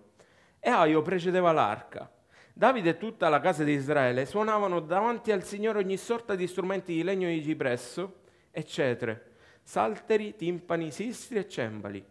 E 0.59 0.69
Aio 0.69 1.03
precedeva 1.03 1.51
l'arca. 1.51 2.11
Davide 2.53 2.89
e 2.89 2.97
tutta 2.97 3.29
la 3.29 3.39
casa 3.39 3.63
di 3.63 3.73
Israele 3.73 4.25
suonavano 4.25 4.79
davanti 4.79 5.31
al 5.31 5.43
Signore 5.43 5.79
ogni 5.79 5.97
sorta 5.97 6.35
di 6.35 6.47
strumenti 6.47 6.93
di 6.95 7.03
legno 7.03 7.27
di 7.27 7.41
cipresso, 7.43 8.21
eccetera, 8.49 9.17
salteri, 9.61 10.35
timpani, 10.35 10.91
sistri 10.91 11.37
e 11.37 11.47
cembali. 11.47 12.05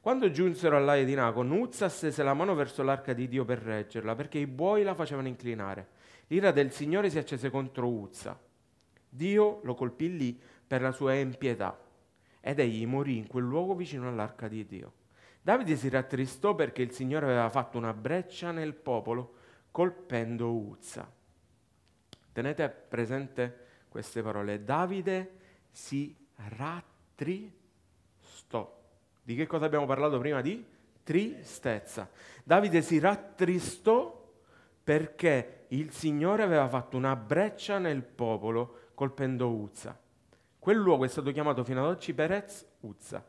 Quando 0.00 0.30
giunsero 0.30 0.76
all'aia 0.76 1.04
di 1.04 1.14
Nacon, 1.14 1.50
Uzza 1.50 1.88
stese 1.88 2.22
la 2.22 2.32
mano 2.32 2.54
verso 2.54 2.82
l'arca 2.82 3.12
di 3.12 3.28
Dio 3.28 3.44
per 3.44 3.58
reggerla, 3.58 4.14
perché 4.14 4.38
i 4.38 4.46
buoi 4.46 4.82
la 4.82 4.94
facevano 4.94 5.28
inclinare. 5.28 5.88
L'ira 6.28 6.52
del 6.52 6.72
Signore 6.72 7.10
si 7.10 7.18
accese 7.18 7.50
contro 7.50 7.88
Uzza. 7.88 8.38
Dio 9.08 9.60
lo 9.64 9.74
colpì 9.74 10.16
lì 10.16 10.40
per 10.66 10.82
la 10.82 10.92
sua 10.92 11.14
impietà, 11.14 11.78
ed 12.40 12.60
egli 12.60 12.86
morì 12.86 13.16
in 13.16 13.26
quel 13.26 13.44
luogo 13.44 13.74
vicino 13.74 14.08
all'arca 14.08 14.46
di 14.46 14.64
Dio. 14.66 14.92
Davide 15.42 15.76
si 15.76 15.88
rattristò 15.88 16.54
perché 16.54 16.82
il 16.82 16.92
Signore 16.92 17.26
aveva 17.26 17.48
fatto 17.50 17.76
una 17.76 17.92
breccia 17.92 18.52
nel 18.52 18.74
popolo 18.74 19.34
colpendo 19.70 20.54
Uzza. 20.54 21.10
Tenete 22.32 22.68
presente 22.68 23.66
queste 23.88 24.22
parole. 24.22 24.62
Davide 24.62 25.38
si 25.70 26.14
rattristò. 26.34 27.56
Di 29.28 29.34
che 29.34 29.46
cosa 29.46 29.66
abbiamo 29.66 29.84
parlato 29.84 30.18
prima? 30.18 30.40
Di 30.40 30.64
tristezza. 31.02 32.08
Davide 32.42 32.80
si 32.80 32.98
rattristò 32.98 34.26
perché 34.82 35.66
il 35.68 35.92
Signore 35.92 36.42
aveva 36.42 36.66
fatto 36.66 36.96
una 36.96 37.14
breccia 37.14 37.76
nel 37.76 38.02
popolo 38.04 38.92
colpendo 38.94 39.50
Uzza. 39.50 39.94
Quel 40.58 40.78
luogo 40.78 41.04
è 41.04 41.08
stato 41.08 41.30
chiamato 41.30 41.62
fino 41.62 41.80
ad 41.84 41.90
oggi 41.90 42.14
Perez 42.14 42.66
Uzza. 42.80 43.22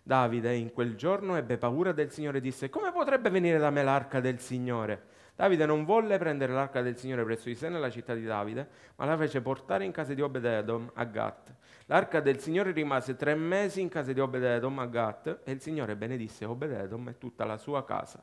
Davide 0.00 0.54
in 0.54 0.72
quel 0.72 0.94
giorno 0.94 1.34
ebbe 1.34 1.58
paura 1.58 1.90
del 1.90 2.12
Signore 2.12 2.38
e 2.38 2.42
disse, 2.42 2.70
come 2.70 2.92
potrebbe 2.92 3.28
venire 3.28 3.58
da 3.58 3.70
me 3.70 3.82
l'arca 3.82 4.20
del 4.20 4.38
Signore? 4.38 5.02
Davide 5.40 5.64
non 5.64 5.86
volle 5.86 6.18
prendere 6.18 6.52
l'arca 6.52 6.82
del 6.82 6.98
Signore 6.98 7.24
presso 7.24 7.48
di 7.48 7.54
sé 7.54 7.70
nella 7.70 7.88
città 7.88 8.12
di 8.12 8.24
Davide, 8.24 8.68
ma 8.96 9.06
la 9.06 9.16
fece 9.16 9.40
portare 9.40 9.86
in 9.86 9.90
casa 9.90 10.12
di 10.12 10.20
Obed-Edom 10.20 10.90
a 10.92 11.04
Gat. 11.04 11.54
L'arca 11.86 12.20
del 12.20 12.40
Signore 12.40 12.72
rimase 12.72 13.16
tre 13.16 13.34
mesi 13.34 13.80
in 13.80 13.88
casa 13.88 14.12
di 14.12 14.20
Obed-Edom 14.20 14.78
a 14.80 14.84
Gat 14.84 15.40
e 15.44 15.52
il 15.52 15.62
Signore 15.62 15.96
benedisse 15.96 16.44
Obed-Edom 16.44 17.08
e 17.08 17.16
tutta 17.16 17.46
la 17.46 17.56
sua 17.56 17.86
casa. 17.86 18.22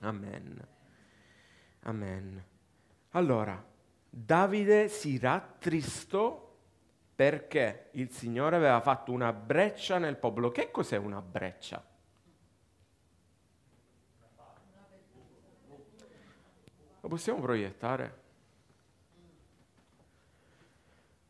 Amen. 0.00 0.66
Amen. 1.80 2.44
Allora, 3.10 3.62
Davide 4.08 4.88
si 4.88 5.18
rattristò 5.18 6.50
perché 7.14 7.90
il 7.92 8.10
Signore 8.10 8.56
aveva 8.56 8.80
fatto 8.80 9.12
una 9.12 9.34
breccia 9.34 9.98
nel 9.98 10.16
popolo. 10.16 10.50
Che 10.50 10.70
cos'è 10.70 10.96
una 10.96 11.20
breccia? 11.20 11.84
Possiamo 17.08 17.40
proiettare? 17.40 18.24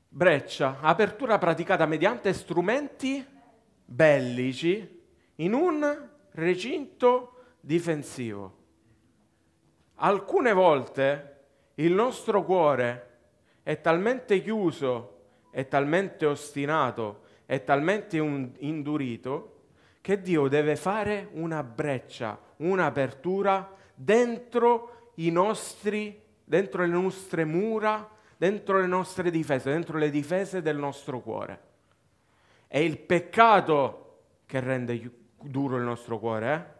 Breccia, 0.08 0.80
apertura 0.80 1.36
praticata 1.38 1.84
mediante 1.84 2.32
strumenti 2.32 3.24
bellici 3.84 5.02
in 5.36 5.52
un 5.52 6.08
recinto 6.30 7.32
difensivo. 7.60 8.64
Alcune 9.96 10.52
volte 10.52 11.36
il 11.74 11.92
nostro 11.92 12.44
cuore 12.44 13.18
è 13.62 13.80
talmente 13.80 14.42
chiuso, 14.42 15.24
è 15.50 15.68
talmente 15.68 16.26
ostinato, 16.26 17.24
è 17.46 17.64
talmente 17.64 18.18
un, 18.18 18.52
indurito 18.58 19.52
che 20.00 20.20
Dio 20.20 20.48
deve 20.48 20.76
fare 20.76 21.28
una 21.32 21.62
breccia, 21.62 22.38
un'apertura 22.56 23.74
dentro 23.94 25.05
i 25.16 25.30
nostri, 25.30 26.22
dentro 26.44 26.82
le 26.82 26.88
nostre 26.88 27.44
mura, 27.44 28.08
dentro 28.36 28.80
le 28.80 28.86
nostre 28.86 29.30
difese, 29.30 29.70
dentro 29.70 29.98
le 29.98 30.10
difese 30.10 30.62
del 30.62 30.76
nostro 30.76 31.20
cuore. 31.20 31.60
È 32.66 32.78
il 32.78 32.98
peccato 32.98 34.22
che 34.46 34.60
rende 34.60 35.10
duro 35.40 35.76
il 35.76 35.82
nostro 35.82 36.18
cuore, 36.18 36.54
eh? 36.54 36.74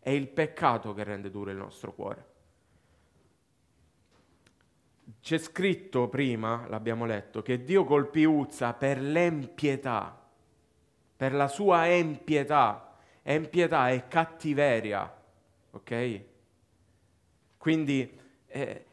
È 0.00 0.10
il 0.10 0.28
peccato 0.28 0.92
che 0.94 1.04
rende 1.04 1.30
duro 1.30 1.50
il 1.50 1.56
nostro 1.56 1.92
cuore. 1.92 2.26
C'è 5.20 5.38
scritto 5.38 6.08
prima, 6.08 6.66
l'abbiamo 6.68 7.04
letto, 7.04 7.42
che 7.42 7.62
Dio 7.62 7.84
colpì 7.84 8.24
Uzza 8.24 8.72
per 8.74 9.00
l'empietà, 9.00 10.20
per 11.16 11.32
la 11.34 11.48
sua 11.48 11.88
empietà. 11.88 12.96
Empietà 13.22 13.90
è 13.90 14.08
cattiveria, 14.08 15.22
ok? 15.70 16.24
Quindi 17.62 18.18
eh, 18.48 18.84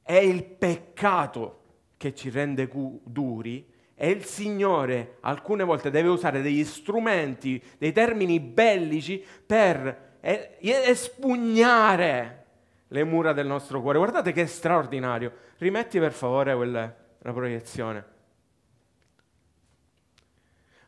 è 0.00 0.14
il 0.14 0.44
peccato 0.44 1.60
che 1.98 2.14
ci 2.14 2.30
rende 2.30 2.68
cu- 2.68 3.02
duri 3.04 3.70
e 3.94 4.08
il 4.08 4.24
Signore 4.24 5.18
alcune 5.20 5.62
volte 5.62 5.90
deve 5.90 6.08
usare 6.08 6.40
degli 6.40 6.64
strumenti, 6.64 7.62
dei 7.76 7.92
termini 7.92 8.40
bellici 8.40 9.22
per 9.44 10.16
eh, 10.20 10.56
espugnare 10.58 12.44
le 12.88 13.04
mura 13.04 13.34
del 13.34 13.46
nostro 13.46 13.82
cuore. 13.82 13.98
Guardate 13.98 14.32
che 14.32 14.46
straordinario. 14.46 15.30
Rimetti 15.58 15.98
per 15.98 16.12
favore 16.12 16.54
quella, 16.54 16.94
la 17.18 17.32
proiezione. 17.34 18.04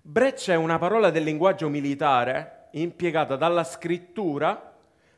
Breccia 0.01 0.55
è 0.55 0.57
una 0.57 0.79
parola 0.79 1.11
del 1.11 1.25
linguaggio 1.25 1.69
militare 1.69 2.69
impiegata 2.71 3.37
dalla 3.37 3.63
scrittura 3.63 4.76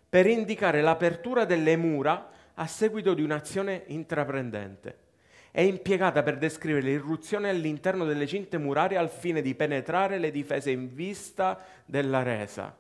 per 0.09 0.27
indicare 0.27 0.81
l'apertura 0.81 1.45
delle 1.45 1.77
mura 1.77 2.31
a 2.55 2.67
seguito 2.67 3.15
di 3.15 3.23
un'azione 3.23 3.85
intraprendente. 3.89 5.07
È 5.51 5.61
impiegata 5.61 6.23
per 6.23 6.39
descrivere 6.39 6.87
l'irruzione 6.87 7.49
all'interno 7.49 8.05
delle 8.05 8.27
cinte 8.27 8.59
murarie 8.59 8.97
al 8.97 9.11
fine 9.11 9.43
di 9.43 9.55
penetrare 9.55 10.19
le 10.19 10.31
difese 10.31 10.71
in 10.71 10.95
vista 10.95 11.63
della 11.85 12.23
resa. 12.23 12.77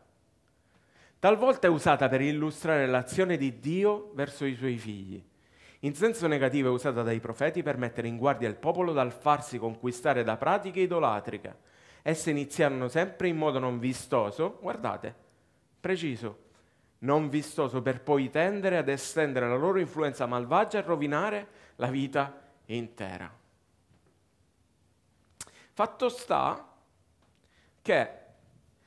Talvolta 1.18 1.66
è 1.66 1.70
usata 1.70 2.08
per 2.08 2.20
illustrare 2.20 2.86
l'azione 2.86 3.36
di 3.36 3.58
Dio 3.58 4.12
verso 4.14 4.44
i 4.44 4.54
suoi 4.54 4.76
figli. 4.76 5.22
In 5.80 5.94
senso 5.94 6.26
negativo 6.26 6.68
è 6.68 6.72
usata 6.72 7.02
dai 7.02 7.20
profeti 7.20 7.62
per 7.62 7.76
mettere 7.76 8.08
in 8.08 8.16
guardia 8.16 8.48
il 8.48 8.56
popolo 8.56 8.92
dal 8.92 9.12
farsi 9.12 9.58
conquistare 9.58 10.24
da 10.24 10.36
pratiche 10.36 10.80
idolatriche. 10.80 11.56
Esse 12.02 12.30
iniziarono 12.30 12.88
sempre 12.88 13.28
in 13.28 13.36
modo 13.36 13.58
non 13.58 13.78
vistoso, 13.78 14.58
guardate, 14.60 15.14
preciso, 15.80 16.46
non 17.00 17.28
vistoso 17.28 17.80
per 17.82 18.02
poi 18.02 18.30
tendere 18.30 18.76
ad 18.76 18.88
estendere 18.88 19.48
la 19.48 19.56
loro 19.56 19.78
influenza 19.78 20.26
malvagia 20.26 20.78
e 20.78 20.82
rovinare 20.82 21.48
la 21.76 21.88
vita 21.88 22.40
intera. 22.66 23.32
Fatto 25.72 26.08
sta 26.08 26.76
che 27.82 28.10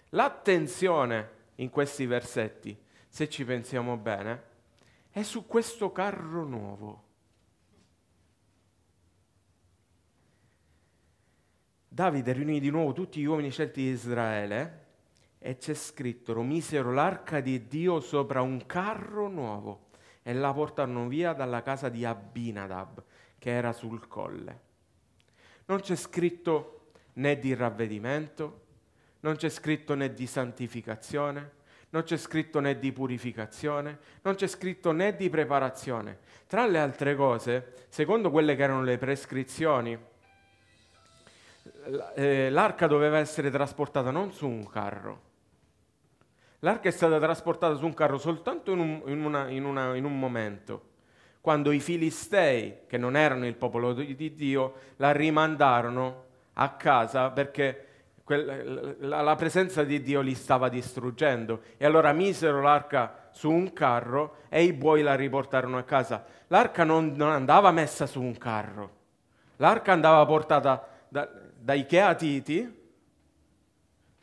l'attenzione 0.09 1.39
in 1.55 1.69
questi 1.69 2.05
versetti, 2.05 2.77
se 3.07 3.29
ci 3.29 3.45
pensiamo 3.45 3.95
bene, 3.95 4.43
è 5.09 5.23
su 5.23 5.45
questo 5.47 5.91
carro 5.91 6.43
nuovo. 6.43 7.03
Davide 11.87 12.31
riunì 12.33 12.59
di 12.59 12.69
nuovo 12.69 12.93
tutti 12.93 13.19
gli 13.19 13.25
uomini 13.25 13.51
scelti 13.51 13.81
di 13.81 13.89
Israele 13.89 14.80
e 15.43 15.57
c'è 15.57 15.73
scritto, 15.73 16.39
misero 16.43 16.91
l'arca 16.91 17.39
di 17.39 17.65
Dio 17.65 17.99
sopra 17.99 18.41
un 18.41 18.63
carro 18.67 19.27
nuovo 19.27 19.87
e 20.21 20.33
la 20.33 20.53
portarono 20.53 21.07
via 21.07 21.33
dalla 21.33 21.63
casa 21.63 21.89
di 21.89 22.05
Abinadab, 22.05 23.03
che 23.39 23.49
era 23.49 23.73
sul 23.73 24.07
colle. 24.07 24.59
Non 25.65 25.79
c'è 25.79 25.95
scritto 25.95 26.91
né 27.13 27.39
di 27.39 27.55
ravvedimento, 27.55 28.65
non 29.21 29.35
c'è 29.35 29.49
scritto 29.49 29.95
né 29.95 30.13
di 30.13 30.27
santificazione, 30.27 31.53
non 31.89 32.03
c'è 32.03 32.17
scritto 32.17 32.59
né 32.59 32.77
di 32.77 32.91
purificazione, 32.91 33.97
non 34.21 34.35
c'è 34.35 34.45
scritto 34.45 34.91
né 34.91 35.15
di 35.15 35.27
preparazione. 35.27 36.19
Tra 36.45 36.67
le 36.67 36.77
altre 36.77 37.15
cose, 37.15 37.87
secondo 37.89 38.29
quelle 38.29 38.55
che 38.55 38.61
erano 38.61 38.83
le 38.83 38.99
prescrizioni, 38.99 39.97
eh, 42.13 42.49
l'arca 42.51 42.85
doveva 42.85 43.17
essere 43.17 43.49
trasportata 43.49 44.11
non 44.11 44.31
su 44.31 44.47
un 44.47 44.69
carro. 44.69 45.29
L'arca 46.63 46.89
è 46.89 46.91
stata 46.91 47.17
trasportata 47.19 47.75
su 47.75 47.85
un 47.85 47.93
carro 47.95 48.19
soltanto 48.19 48.71
in 48.71 48.79
un, 48.79 49.01
in 49.07 49.23
una, 49.23 49.49
in 49.49 49.65
una, 49.65 49.95
in 49.95 50.05
un 50.05 50.17
momento, 50.19 50.89
quando 51.41 51.71
i 51.71 51.79
filistei, 51.79 52.81
che 52.85 52.97
non 52.97 53.15
erano 53.15 53.47
il 53.47 53.55
popolo 53.55 53.93
di 53.93 54.35
Dio, 54.35 54.73
la 54.97 55.11
rimandarono 55.11 56.25
a 56.53 56.69
casa 56.73 57.31
perché 57.31 57.87
la 58.99 59.35
presenza 59.35 59.83
di 59.83 60.01
Dio 60.01 60.21
li 60.21 60.35
stava 60.35 60.69
distruggendo. 60.69 61.61
E 61.77 61.85
allora 61.85 62.13
misero 62.13 62.61
l'arca 62.61 63.29
su 63.31 63.49
un 63.49 63.73
carro 63.73 64.35
e 64.47 64.63
i 64.63 64.73
buoi 64.73 65.01
la 65.01 65.15
riportarono 65.15 65.79
a 65.79 65.83
casa. 65.83 66.23
L'arca 66.47 66.83
non, 66.83 67.13
non 67.15 67.31
andava 67.31 67.71
messa 67.71 68.05
su 68.05 68.21
un 68.21 68.37
carro, 68.37 68.91
l'arca 69.55 69.93
andava 69.93 70.23
portata 70.27 70.87
da, 71.07 71.27
dai 71.57 71.87
Cheatiti 71.87 72.80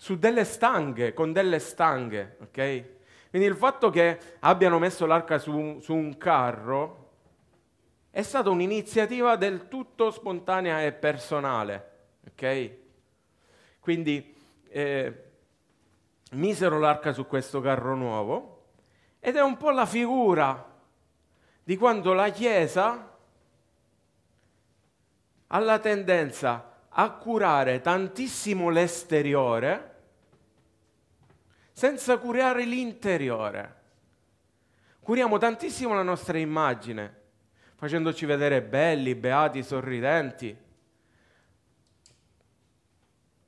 su 0.00 0.16
delle 0.16 0.44
stanghe, 0.44 1.12
con 1.12 1.32
delle 1.32 1.58
stanghe, 1.58 2.37
ok? 2.40 2.84
Quindi 3.30 3.48
il 3.48 3.56
fatto 3.56 3.90
che 3.90 4.18
abbiano 4.38 4.78
messo 4.78 5.04
l'arca 5.06 5.38
su, 5.38 5.80
su 5.80 5.92
un 5.92 6.16
carro 6.16 7.06
è 8.11 8.22
stata 8.22 8.48
un'iniziativa 8.48 9.34
del 9.34 9.66
tutto 9.66 10.12
spontanea 10.12 10.82
e 10.84 10.92
personale, 10.92 11.90
ok? 12.28 12.70
Quindi 13.80 14.34
eh, 14.68 15.24
misero 16.30 16.78
l'arca 16.78 17.12
su 17.12 17.26
questo 17.26 17.61
carro 17.61 17.96
nuovo 17.96 18.66
ed 19.18 19.34
è 19.34 19.42
un 19.42 19.56
po' 19.56 19.70
la 19.70 19.87
figura 19.87 20.64
di 21.64 21.76
quando 21.76 22.12
la 22.12 22.30
Chiesa 22.30 23.16
ha 25.48 25.58
la 25.58 25.78
tendenza 25.80 26.82
a 26.88 27.11
curare 27.11 27.80
tantissimo 27.80 28.70
l'esteriore 28.70 29.88
senza 31.79 32.19
curare 32.19 32.64
l'interiore. 32.64 33.77
Curiamo 35.01 35.38
tantissimo 35.38 35.95
la 35.95 36.03
nostra 36.03 36.37
immagine, 36.37 37.14
facendoci 37.77 38.27
vedere 38.27 38.61
belli, 38.62 39.14
beati, 39.14 39.62
sorridenti 39.62 40.67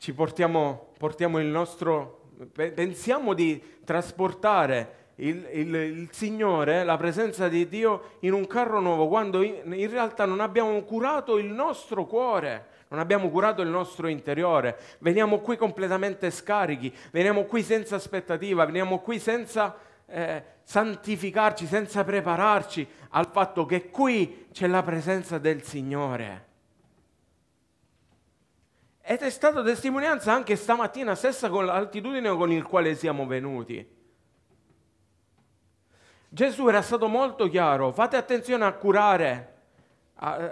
ci 0.00 0.14
portiamo, 0.14 0.92
portiamo 0.96 1.38
il 1.40 1.46
nostro, 1.46 2.30
pensiamo 2.54 3.34
di 3.34 3.62
trasportare 3.84 5.10
il, 5.16 5.46
il, 5.52 5.74
il, 5.74 6.08
Signore, 6.10 6.84
la 6.84 6.96
presenza 6.96 7.48
di 7.48 7.68
Dio 7.68 8.12
in 8.20 8.32
un 8.32 8.46
carro 8.46 8.80
nuovo, 8.80 9.08
quando 9.08 9.42
in, 9.42 9.60
in, 9.74 9.90
realtà 9.90 10.24
non 10.24 10.40
abbiamo 10.40 10.80
curato 10.84 11.36
il 11.36 11.48
nostro 11.48 12.06
cuore, 12.06 12.66
non 12.90 12.98
abbiamo 12.98 13.30
curato 13.30 13.62
il 13.62 13.68
nostro 13.68 14.08
interiore. 14.08 14.76
Veniamo 14.98 15.38
qui 15.38 15.56
completamente 15.56 16.30
scarichi, 16.30 16.92
veniamo 17.12 17.44
qui 17.44 17.62
senza 17.62 17.94
aspettativa, 17.94 18.64
veniamo 18.64 18.98
qui 18.98 19.20
senza 19.20 19.76
eh, 20.06 20.42
santificarci, 20.64 21.66
senza 21.66 22.02
prepararci 22.02 22.86
al 23.10 23.28
fatto 23.30 23.64
che 23.64 23.90
qui 23.90 24.48
c'è 24.52 24.66
la 24.66 24.82
presenza 24.82 25.38
del 25.38 25.62
Signore. 25.62 26.48
Ed 29.02 29.20
è 29.20 29.30
stata 29.30 29.62
testimonianza 29.62 30.32
anche 30.32 30.56
stamattina 30.56 31.14
stessa 31.14 31.48
con 31.48 31.66
l'altitudine 31.66 32.34
con 32.34 32.50
il 32.50 32.64
quale 32.64 32.96
siamo 32.96 33.24
venuti. 33.24 33.98
Gesù 36.28 36.66
era 36.66 36.82
stato 36.82 37.06
molto 37.06 37.48
chiaro, 37.48 37.92
fate 37.92 38.16
attenzione 38.16 38.64
a 38.64 38.72
curare, 38.72 39.59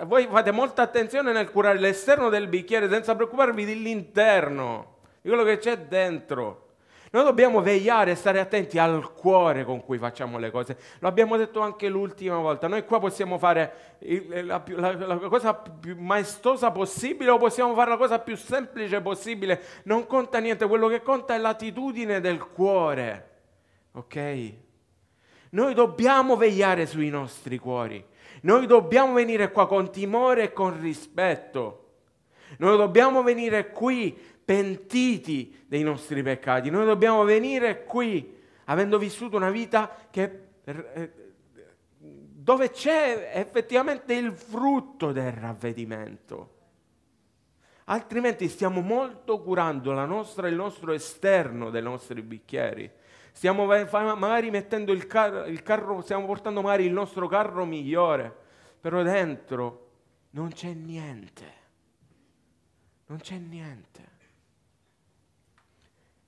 voi 0.06 0.26
fate 0.30 0.50
molta 0.50 0.82
attenzione 0.82 1.32
nel 1.32 1.50
curare 1.50 1.78
l'esterno 1.78 2.30
del 2.30 2.48
bicchiere 2.48 2.88
senza 2.88 3.14
preoccuparvi 3.14 3.66
dell'interno, 3.66 4.96
di 5.20 5.28
quello 5.28 5.44
che 5.44 5.58
c'è 5.58 5.78
dentro. 5.78 6.66
Noi 7.10 7.24
dobbiamo 7.24 7.62
vegliare 7.62 8.10
e 8.10 8.14
stare 8.14 8.38
attenti 8.38 8.78
al 8.78 9.14
cuore 9.14 9.64
con 9.64 9.82
cui 9.82 9.96
facciamo 9.96 10.38
le 10.38 10.50
cose. 10.50 10.76
Lo 10.98 11.08
abbiamo 11.08 11.38
detto 11.38 11.60
anche 11.60 11.88
l'ultima 11.88 12.36
volta. 12.36 12.68
Noi 12.68 12.84
qua 12.84 12.98
possiamo 12.98 13.38
fare 13.38 13.96
la, 14.42 14.62
la, 14.66 14.92
la, 14.92 15.16
cosa 15.16 15.54
più 15.54 15.96
maestosa 15.98 16.70
possibile 16.70 17.30
o 17.30 17.38
possiamo 17.38 17.74
fare 17.74 17.90
la 17.90 17.96
cosa 17.96 18.18
più 18.18 18.36
semplice 18.36 19.00
possibile. 19.00 19.62
Non 19.84 20.06
conta 20.06 20.38
niente, 20.38 20.66
quello 20.66 20.88
che 20.88 21.02
conta 21.02 21.34
è 21.34 21.38
l'attitudine 21.38 22.20
del 22.20 22.46
cuore. 22.46 23.28
Ok? 23.92 24.52
Noi 25.50 25.72
dobbiamo 25.72 26.36
vegliare 26.36 26.84
sui 26.84 27.08
nostri 27.08 27.56
cuori. 27.56 28.04
Noi 28.42 28.66
dobbiamo 28.66 29.12
venire 29.14 29.50
qua 29.50 29.66
con 29.66 29.90
timore 29.90 30.44
e 30.44 30.52
con 30.52 30.80
rispetto. 30.80 31.84
Noi 32.58 32.76
dobbiamo 32.76 33.22
venire 33.22 33.70
qui 33.70 34.16
pentiti 34.44 35.64
dei 35.66 35.82
nostri 35.82 36.22
peccati. 36.22 36.70
Noi 36.70 36.86
dobbiamo 36.86 37.24
venire 37.24 37.84
qui 37.84 38.36
avendo 38.64 38.98
vissuto 38.98 39.36
una 39.36 39.50
vita 39.50 39.94
che, 40.10 40.40
eh, 40.64 41.12
dove 41.98 42.70
c'è 42.70 43.32
effettivamente 43.34 44.14
il 44.14 44.32
frutto 44.32 45.12
del 45.12 45.32
ravvedimento. 45.32 46.56
Altrimenti 47.84 48.48
stiamo 48.48 48.80
molto 48.80 49.40
curando 49.40 49.92
nostra, 50.04 50.48
il 50.48 50.54
nostro 50.54 50.92
esterno 50.92 51.70
dei 51.70 51.82
nostri 51.82 52.20
bicchieri. 52.20 52.90
Stiamo 53.38 53.66
magari 53.66 54.50
mettendo 54.50 54.90
il, 54.90 55.06
car- 55.06 55.48
il 55.48 55.62
carro, 55.62 56.00
stiamo 56.00 56.26
portando 56.26 56.60
magari 56.60 56.86
il 56.86 56.92
nostro 56.92 57.28
carro 57.28 57.64
migliore, 57.64 58.36
però 58.80 59.00
dentro 59.04 59.90
non 60.30 60.48
c'è 60.48 60.72
niente. 60.72 61.52
Non 63.06 63.18
c'è 63.18 63.36
niente. 63.36 64.08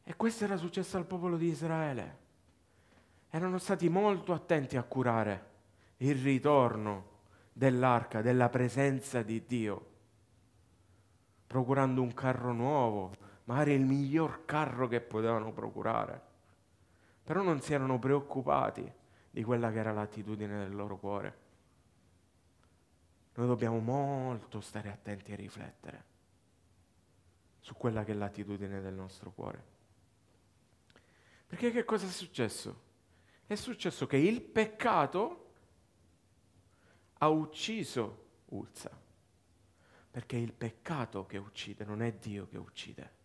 E 0.05 0.14
questo 0.14 0.44
era 0.44 0.57
successo 0.57 0.99
al 0.99 1.05
popolo 1.05 1.37
di 1.37 1.49
Israele. 1.49 2.18
Erano 3.31 3.59
stati 3.59 3.88
molto 3.88 4.33
attenti 4.33 4.77
a 4.77 4.85
curare 4.85 5.49
il 5.96 6.14
ritorno 6.14 7.07
dell'arca, 7.53 8.23
della 8.23 8.49
presenza 8.51 9.23
di 9.23 9.44
Dio, 9.44 9.87
procurando 11.49 12.03
un 12.03 12.14
carro 12.14 12.53
nuovo, 12.53 13.11
magari 13.46 13.73
il 13.73 13.85
miglior 13.85 14.44
carro 14.44 14.87
che 14.87 15.01
potevano 15.01 15.51
procurare. 15.51 16.29
Però 17.24 17.42
non 17.42 17.61
si 17.61 17.72
erano 17.72 17.98
preoccupati 17.98 18.92
di 19.30 19.42
quella 19.44 19.70
che 19.70 19.78
era 19.78 19.92
l'attitudine 19.92 20.59
del 20.59 20.74
loro 20.74 20.98
cuore. 20.98 21.38
Noi 23.35 23.46
dobbiamo 23.46 23.78
molto 23.78 24.61
stare 24.61 24.90
attenti 24.90 25.33
a 25.33 25.37
riflettere 25.37 26.04
su 27.61 27.74
quella 27.74 28.04
che 28.04 28.12
è 28.12 28.14
l'attitudine 28.14 28.80
del 28.80 28.94
nostro 28.94 29.30
cuore. 29.30 29.64
Perché 31.46 31.70
che 31.70 31.85
cosa 31.85 32.06
è 32.06 32.11
successo? 32.11 32.88
È 33.46 33.54
successo 33.54 34.06
che 34.06 34.16
il 34.16 34.40
peccato 34.40 35.52
ha 37.18 37.28
ucciso 37.28 38.28
Ulza. 38.46 38.90
Perché 40.11 40.37
è 40.37 40.40
il 40.40 40.52
peccato 40.52 41.26
che 41.26 41.38
uccide, 41.38 41.85
non 41.85 42.02
è 42.02 42.12
Dio 42.12 42.48
che 42.48 42.59
uccide. 42.59 43.18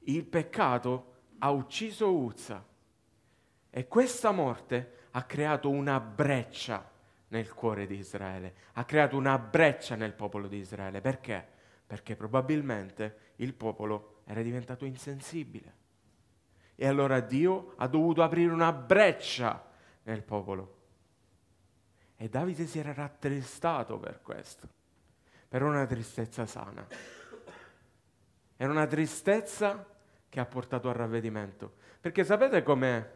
Il 0.00 0.24
peccato 0.24 1.13
ha 1.38 1.50
ucciso 1.50 2.12
Uzza 2.12 2.64
e 3.70 3.88
questa 3.88 4.30
morte 4.30 5.08
ha 5.12 5.22
creato 5.24 5.70
una 5.70 6.00
breccia 6.00 6.90
nel 7.28 7.52
cuore 7.52 7.86
di 7.86 7.96
Israele, 7.96 8.54
ha 8.74 8.84
creato 8.84 9.16
una 9.16 9.38
breccia 9.38 9.96
nel 9.96 10.12
popolo 10.12 10.46
di 10.46 10.58
Israele. 10.58 11.00
Perché? 11.00 11.46
Perché 11.86 12.14
probabilmente 12.14 13.32
il 13.36 13.54
popolo 13.54 14.20
era 14.24 14.42
diventato 14.42 14.84
insensibile. 14.84 15.82
E 16.76 16.86
allora 16.86 17.20
Dio 17.20 17.74
ha 17.76 17.86
dovuto 17.86 18.22
aprire 18.22 18.52
una 18.52 18.72
breccia 18.72 19.70
nel 20.04 20.22
popolo. 20.22 20.82
E 22.16 22.28
Davide 22.28 22.66
si 22.66 22.78
era 22.78 22.92
rattristato 22.92 23.98
per 23.98 24.22
questo, 24.22 24.68
per 25.48 25.62
una 25.62 25.86
tristezza 25.86 26.46
sana. 26.46 26.86
Era 28.56 28.70
una 28.70 28.86
tristezza 28.86 29.93
che 30.34 30.40
ha 30.40 30.46
portato 30.46 30.88
al 30.88 30.96
ravvedimento. 30.96 31.74
Perché 32.00 32.24
sapete 32.24 32.64
com'è, 32.64 33.08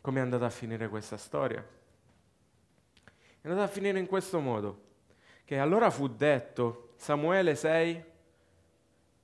com'è 0.00 0.18
andata 0.18 0.46
a 0.46 0.50
finire 0.50 0.88
questa 0.88 1.16
storia? 1.16 1.64
È 3.40 3.46
andata 3.46 3.62
a 3.62 3.68
finire 3.68 4.00
in 4.00 4.08
questo 4.08 4.40
modo, 4.40 4.80
che 5.44 5.56
allora 5.56 5.88
fu 5.90 6.08
detto, 6.08 6.94
Samuele 6.96 7.54
6, 7.54 8.04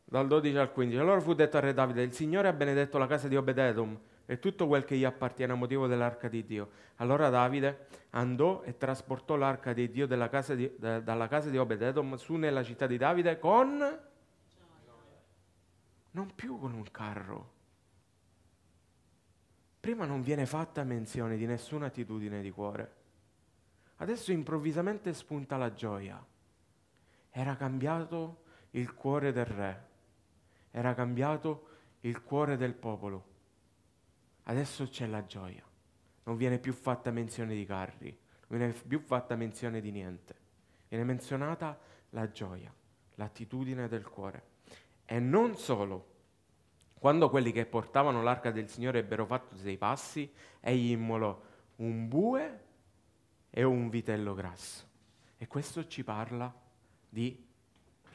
dal 0.04 0.28
12 0.28 0.56
al 0.58 0.70
15. 0.70 0.96
Allora 0.98 1.18
fu 1.18 1.34
detto 1.34 1.56
a 1.56 1.60
re 1.60 1.74
Davide, 1.74 2.02
il 2.02 2.12
Signore 2.12 2.46
ha 2.46 2.52
benedetto 2.52 2.98
la 2.98 3.08
casa 3.08 3.26
di 3.26 3.34
Obededom 3.34 3.98
e 4.26 4.38
tutto 4.38 4.68
quel 4.68 4.84
che 4.84 4.94
gli 4.94 5.04
appartiene 5.04 5.52
a 5.52 5.56
motivo 5.56 5.88
dell'arca 5.88 6.28
di 6.28 6.44
Dio. 6.44 6.68
Allora 6.98 7.30
Davide 7.30 7.86
andò 8.10 8.62
e 8.62 8.76
trasportò 8.76 9.34
l'arca 9.34 9.72
di 9.72 9.90
Dio 9.90 10.06
casa 10.28 10.54
di, 10.54 10.72
da, 10.78 11.00
dalla 11.00 11.26
casa 11.26 11.50
di 11.50 11.58
Obededom 11.58 12.14
su 12.14 12.36
nella 12.36 12.62
città 12.62 12.86
di 12.86 12.96
Davide 12.96 13.40
con... 13.40 14.08
Non 16.12 16.34
più 16.34 16.58
con 16.58 16.74
un 16.74 16.90
carro. 16.90 17.58
Prima 19.80 20.04
non 20.04 20.22
viene 20.22 20.46
fatta 20.46 20.84
menzione 20.84 21.36
di 21.36 21.46
nessuna 21.46 21.86
attitudine 21.86 22.42
di 22.42 22.50
cuore. 22.50 22.96
Adesso 23.96 24.32
improvvisamente 24.32 25.12
spunta 25.14 25.56
la 25.56 25.72
gioia. 25.72 26.24
Era 27.30 27.56
cambiato 27.56 28.42
il 28.70 28.94
cuore 28.94 29.32
del 29.32 29.46
re 29.46 29.88
era 30.70 30.94
cambiato 30.94 31.68
il 32.00 32.22
cuore 32.22 32.56
del 32.56 32.74
popolo. 32.74 33.28
Adesso 34.44 34.88
c'è 34.88 35.06
la 35.06 35.24
gioia. 35.26 35.62
Non 36.24 36.36
viene 36.36 36.58
più 36.58 36.72
fatta 36.72 37.10
menzione 37.10 37.54
di 37.54 37.64
carri, 37.64 38.16
non 38.46 38.58
viene 38.58 38.72
più 38.72 39.00
fatta 39.00 39.34
menzione 39.36 39.80
di 39.80 39.90
niente. 39.90 40.36
Viene 40.88 41.04
menzionata 41.04 41.78
la 42.10 42.30
gioia, 42.30 42.72
l'attitudine 43.14 43.88
del 43.88 44.08
cuore. 44.08 44.49
E 45.12 45.18
non 45.18 45.56
solo. 45.56 46.06
Quando 47.00 47.30
quelli 47.30 47.50
che 47.50 47.66
portavano 47.66 48.22
l'arca 48.22 48.52
del 48.52 48.68
Signore 48.68 49.00
ebbero 49.00 49.26
fatto 49.26 49.56
sei 49.56 49.76
passi, 49.76 50.32
egli 50.60 50.92
immolò 50.92 51.36
un 51.78 52.06
bue 52.06 52.60
e 53.50 53.64
un 53.64 53.88
vitello 53.88 54.34
grasso. 54.34 54.86
E 55.36 55.48
questo 55.48 55.88
ci 55.88 56.04
parla 56.04 56.54
di 57.08 57.44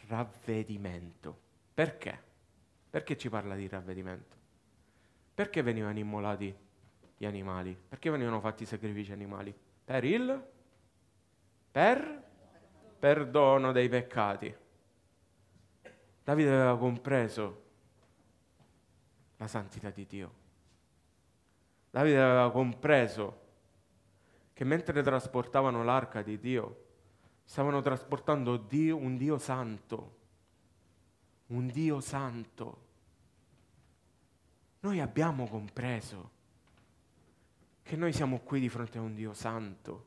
ravvedimento. 0.08 1.38
Perché? 1.73 2.17
Perché 2.89 3.17
ci 3.17 3.27
parla 3.27 3.55
di 3.55 3.67
ravvedimento? 3.67 4.36
Perché 5.34 5.62
venivano 5.62 5.99
immolati 5.99 6.55
gli 7.17 7.25
animali? 7.25 7.77
Perché 7.89 8.10
venivano 8.10 8.39
fatti 8.39 8.63
i 8.63 8.67
sacrifici 8.67 9.12
animali? 9.12 9.53
Per 9.84 10.03
il 10.05 10.47
per 11.71 12.23
perdono 12.97 13.73
dei 13.73 13.89
peccati. 13.89 14.63
Davide 16.25 16.49
aveva 16.49 16.75
compreso 16.75 17.61
la 19.38 19.47
santità 19.47 19.91
di 19.91 20.07
Dio. 20.07 20.33
Davide 21.91 22.19
aveva 22.19 22.49
compreso 22.51 23.43
che 24.51 24.63
mentre 24.63 25.03
trasportavano 25.03 25.83
l'arca 25.83 26.23
di 26.23 26.39
Dio, 26.39 26.85
stavano 27.43 27.79
trasportando 27.81 28.57
Dio, 28.57 28.97
un 28.97 29.17
Dio 29.17 29.38
santo, 29.38 30.17
un 31.47 31.67
Dio 31.67 31.99
santo. 31.99 32.83
Noi 34.79 34.99
abbiamo 35.01 35.47
compreso 35.47 36.31
che 37.83 37.95
noi 37.95 38.13
siamo 38.13 38.39
qui 38.39 38.59
di 38.59 38.69
fronte 38.69 38.97
a 38.97 39.01
un 39.01 39.13
Dio 39.13 39.33
santo. 39.35 40.05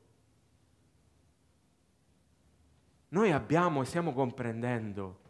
Noi 3.10 3.30
abbiamo 3.30 3.82
e 3.82 3.84
stiamo 3.84 4.12
comprendendo 4.12 5.26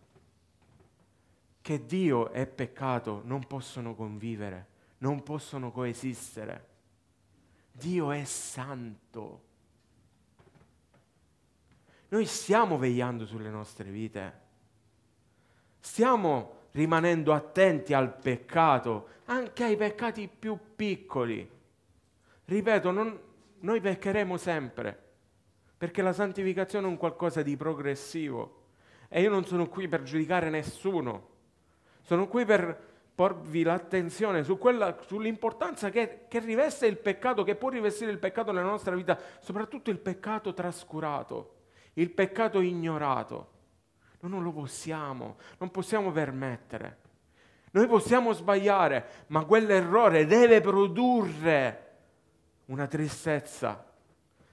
che 1.68 1.85
Dio 1.85 2.31
e 2.31 2.46
peccato 2.46 3.20
non 3.26 3.46
possono 3.46 3.94
convivere, 3.94 4.68
non 5.00 5.22
possono 5.22 5.70
coesistere. 5.70 6.66
Dio 7.70 8.11
è 8.11 8.24
santo. 8.24 9.42
Noi 12.09 12.24
stiamo 12.24 12.78
vegliando 12.78 13.26
sulle 13.26 13.50
nostre 13.50 13.90
vite. 13.90 14.40
Stiamo 15.78 16.68
rimanendo 16.70 17.35
attenti 17.35 17.92
al 17.92 18.16
peccato, 18.16 19.09
anche 19.26 19.64
ai 19.64 19.76
peccati 19.76 20.26
più 20.26 20.59
piccoli. 20.74 21.46
Ripeto, 22.46 22.90
non, 22.90 23.20
noi 23.59 23.81
peccheremo 23.83 24.38
sempre, 24.38 24.98
perché 25.76 26.00
la 26.00 26.14
santificazione 26.14 26.87
è 26.87 26.88
un 26.88 26.96
qualcosa 26.96 27.42
di 27.42 27.59
progressivo. 27.59 28.62
E 29.09 29.20
io 29.20 29.28
non 29.28 29.44
sono 29.44 29.68
qui 29.68 29.87
per 29.87 30.02
giudicare 30.02 30.48
nessuno, 30.48 31.37
sono 32.09 32.27
qui 32.27 32.47
per 32.47 32.87
porvi 33.14 33.62
l'attenzione 33.62 34.42
su 34.42 34.57
quella, 34.57 34.97
sull'importanza 35.07 35.90
che, 35.90 36.21
che 36.27 36.38
riveste 36.38 36.87
il 36.87 36.97
peccato, 36.97 37.44
che 37.44 37.55
può 37.55 37.68
rivestire 37.68 38.11
il 38.11 38.18
peccato 38.18 38.51
nella 38.51 38.66
nostra 38.66 38.94
vita, 38.94 39.18
soprattutto 39.40 39.90
il 39.90 39.99
peccato 39.99 40.55
trascurato, 40.55 41.57
il 41.94 42.11
peccato 42.11 42.61
ignorato. 42.62 43.51
Noi 44.21 44.31
non 44.31 44.42
lo 44.42 44.53
possiamo, 44.53 45.37
non 45.59 45.71
possiamo 45.71 46.11
permettere. 46.11 46.97
Noi 47.73 47.87
possiamo 47.87 48.33
sbagliare, 48.33 49.27
ma 49.27 49.44
quell'errore 49.44 50.25
deve 50.25 50.62
produrre 50.62 51.97
una 52.66 52.87
tristezza, 52.87 53.85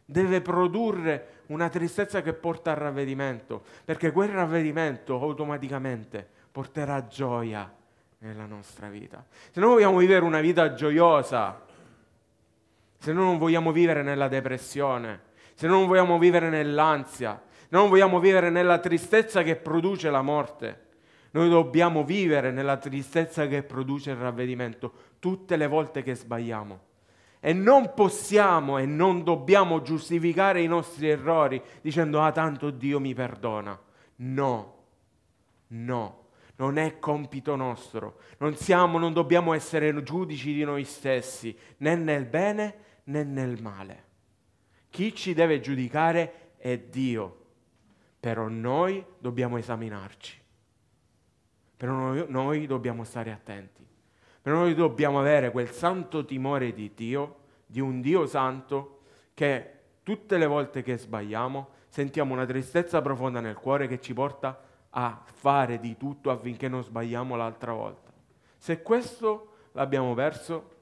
deve 0.04 0.42
produrre 0.42 1.44
una 1.46 1.70
tristezza 1.70 2.22
che 2.22 2.34
porta 2.34 2.72
al 2.72 2.78
ravvedimento, 2.78 3.64
perché 3.86 4.12
quel 4.12 4.28
ravvedimento 4.28 5.22
automaticamente 5.22 6.34
porterà 6.56 7.06
gioia 7.08 7.70
nella 8.20 8.46
nostra 8.46 8.88
vita. 8.88 9.26
Se 9.52 9.60
noi 9.60 9.74
vogliamo 9.74 9.98
vivere 9.98 10.24
una 10.24 10.40
vita 10.40 10.72
gioiosa, 10.74 11.66
se 12.98 13.12
noi 13.12 13.26
non 13.26 13.38
vogliamo 13.38 13.74
vivere 13.74 14.04
nella 14.04 14.30
depressione, 14.30 15.22
se 15.54 15.68
noi 15.68 15.80
non 15.80 15.88
vogliamo 15.88 16.18
vivere 16.18 16.48
nell'ansia, 16.48 17.44
se 17.60 17.68
non 17.72 17.90
vogliamo 17.90 18.22
vivere 18.22 18.50
nella 18.50 18.80
tristezza 18.80 19.44
che 19.44 19.58
produce 19.58 20.10
la 20.10 20.22
morte, 20.22 20.84
noi 21.32 21.50
dobbiamo 21.50 22.06
vivere 22.06 22.52
nella 22.52 22.78
tristezza 22.78 23.48
che 23.48 23.62
produce 23.62 24.12
il 24.12 24.16
ravvedimento 24.16 24.94
tutte 25.20 25.58
le 25.58 25.68
volte 25.68 26.04
che 26.04 26.16
sbagliamo. 26.16 26.80
E 27.42 27.52
non 27.52 27.94
possiamo 27.94 28.78
e 28.78 28.86
non 28.86 29.26
dobbiamo 29.26 29.82
giustificare 29.82 30.62
i 30.62 30.68
nostri 30.68 31.10
errori 31.10 31.62
dicendo 31.82 32.22
ah 32.22 32.32
tanto 32.32 32.70
Dio 32.70 33.02
mi 33.02 33.14
perdona. 33.14 33.78
No, 34.18 34.76
no, 35.68 36.25
non 36.58 36.78
è 36.78 37.00
compito 37.00 37.56
nostro. 37.56 38.20
Non 38.38 38.56
siamo, 38.56 38.98
non 38.98 39.14
dobbiamo 39.14 39.54
essere 39.54 40.04
giudici 40.04 40.54
di 40.54 40.64
noi 40.64 40.84
stessi, 40.84 41.58
né 41.78 41.96
nel 41.96 42.26
bene 42.26 42.76
né 43.06 43.24
nel 43.24 43.62
male. 43.62 44.04
Chi 44.90 45.14
ci 45.14 45.34
deve 45.34 45.60
giudicare 45.60 46.54
è 46.58 46.78
Dio, 46.78 47.44
però 48.20 48.48
noi 48.48 49.04
dobbiamo 49.20 49.58
esaminarci, 49.58 50.42
però 51.76 51.94
noi, 51.94 52.26
noi 52.30 52.66
dobbiamo 52.66 53.04
stare 53.04 53.32
attenti, 53.32 53.86
però 54.42 54.58
noi 54.58 54.74
dobbiamo 54.74 55.20
avere 55.20 55.52
quel 55.52 55.70
santo 55.70 56.24
timore 56.24 56.74
di 56.74 56.94
Dio, 56.96 57.40
di 57.66 57.82
un 57.82 58.00
Dio 58.00 58.26
santo, 58.26 59.02
che 59.34 59.72
tutte 60.02 60.38
le 60.38 60.46
volte 60.46 60.82
che 60.82 60.98
sbagliamo 60.98 61.74
sentiamo 61.90 62.34
una 62.34 62.46
tristezza 62.46 63.02
profonda 63.02 63.40
nel 63.40 63.56
cuore 63.56 63.88
che 63.88 64.00
ci 64.00 64.14
porta 64.14 64.48
a 64.50 64.65
a 64.98 65.22
fare 65.26 65.80
di 65.80 65.98
tutto 65.98 66.32
affinché 66.32 66.68
non 66.68 66.84
sbagliamo 66.84 67.36
l'altra 67.36 67.74
volta. 67.74 68.14
Se 68.58 68.82
questo 68.82 69.56
l'abbiamo 69.74 70.14
perso, 70.14 70.76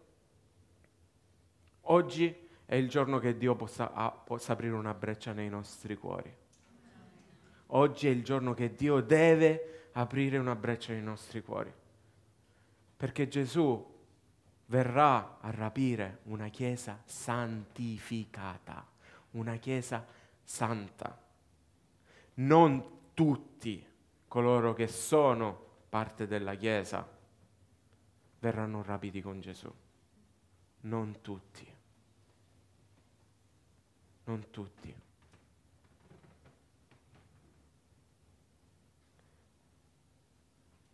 oggi 1.82 2.34
è 2.66 2.76
il 2.76 2.90
giorno 2.90 3.18
che 3.18 3.38
Dio 3.38 3.56
possa, 3.56 3.92
ah, 3.92 4.12
possa 4.12 4.54
aprire 4.54 4.76
una 4.76 4.94
breccia 4.94 5.34
nei 5.34 5.50
nostri 5.50 5.96
cuori. 5.96 6.32
Oggi 7.68 8.08
è 8.08 8.12
il 8.12 8.24
giorno 8.24 8.54
che 8.54 8.76
Dio 8.76 9.02
deve 9.02 9.90
aprire 9.94 10.38
una 10.38 10.56
breccia 10.56 10.94
nei 10.94 11.02
nostri 11.02 11.42
cuori. 11.42 11.74
Perché 12.96 13.28
Gesù 13.28 13.92
verrà 14.68 15.40
a 15.42 15.50
rapire 15.50 16.20
una 16.26 16.50
chiesa 16.50 17.02
santificata, 17.04 18.86
una 19.32 19.56
chiesa 19.56 20.06
santa. 20.44 21.20
Non 22.36 23.00
tutti 23.16 23.92
coloro 24.34 24.74
che 24.74 24.88
sono 24.88 25.56
parte 25.90 26.26
della 26.26 26.56
Chiesa 26.56 27.08
verranno 28.40 28.82
rapiti 28.82 29.22
con 29.22 29.40
Gesù. 29.40 29.72
Non 30.82 31.22
tutti. 31.22 31.72
Non 34.24 34.50
tutti. 34.50 34.96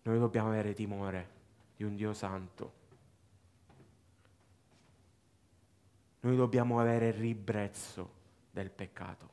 Noi 0.02 0.20
dobbiamo 0.20 0.50
avere 0.50 0.74
timore 0.74 1.30
di 1.78 1.86
un 1.86 1.96
Dio 1.96 2.12
santo. 2.12 2.74
Noi 6.20 6.36
dobbiamo 6.36 6.78
avere 6.78 7.12
ribrezzo 7.12 8.16
del 8.52 8.70
peccato. 8.70 9.30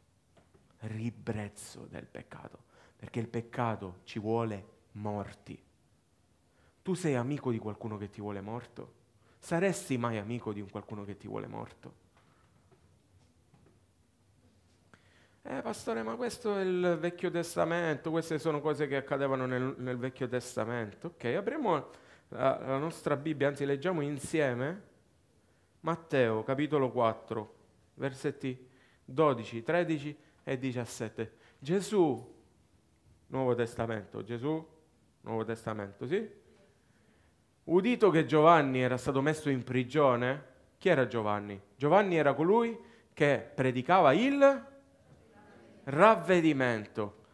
Ribrezzo 0.78 1.86
del 1.86 2.06
peccato 2.06 2.66
perché 2.96 3.20
il 3.20 3.28
peccato 3.28 4.00
ci 4.04 4.18
vuole 4.18 4.74
morti. 4.92 5.62
Tu 6.82 6.94
sei 6.94 7.14
amico 7.14 7.50
di 7.50 7.58
qualcuno 7.58 7.96
che 7.96 8.08
ti 8.08 8.20
vuole 8.20 8.40
morto? 8.40 8.94
Saresti 9.38 9.98
mai 9.98 10.18
amico 10.18 10.52
di 10.52 10.60
un 10.60 10.70
qualcuno 10.70 11.04
che 11.04 11.16
ti 11.16 11.26
vuole 11.26 11.46
morto? 11.46 12.04
Eh, 15.42 15.62
pastore, 15.62 16.02
ma 16.02 16.16
questo 16.16 16.56
è 16.56 16.62
il 16.62 16.96
Vecchio 16.98 17.30
Testamento, 17.30 18.10
queste 18.10 18.38
sono 18.38 18.60
cose 18.60 18.88
che 18.88 18.96
accadevano 18.96 19.46
nel, 19.46 19.76
nel 19.78 19.96
Vecchio 19.96 20.26
Testamento. 20.26 21.08
Ok, 21.08 21.24
apriamo 21.24 21.90
la, 22.30 22.58
la 22.58 22.78
nostra 22.78 23.16
Bibbia, 23.16 23.46
anzi 23.46 23.64
leggiamo 23.64 24.00
insieme 24.00 24.82
Matteo 25.80 26.42
capitolo 26.42 26.90
4, 26.90 27.54
versetti 27.94 28.68
12, 29.04 29.62
13 29.62 30.18
e 30.42 30.58
17. 30.58 31.32
Gesù 31.60 32.34
Nuovo 33.28 33.54
Testamento, 33.54 34.22
Gesù, 34.22 34.64
Nuovo 35.22 35.44
Testamento, 35.44 36.06
sì? 36.06 36.44
Udito 37.64 38.10
che 38.10 38.26
Giovanni 38.26 38.80
era 38.80 38.96
stato 38.96 39.20
messo 39.20 39.50
in 39.50 39.64
prigione, 39.64 40.44
chi 40.78 40.88
era 40.88 41.06
Giovanni? 41.06 41.60
Giovanni 41.74 42.16
era 42.16 42.34
colui 42.34 42.78
che 43.12 43.50
predicava 43.54 44.12
il 44.12 44.66
ravvedimento. 45.84 47.24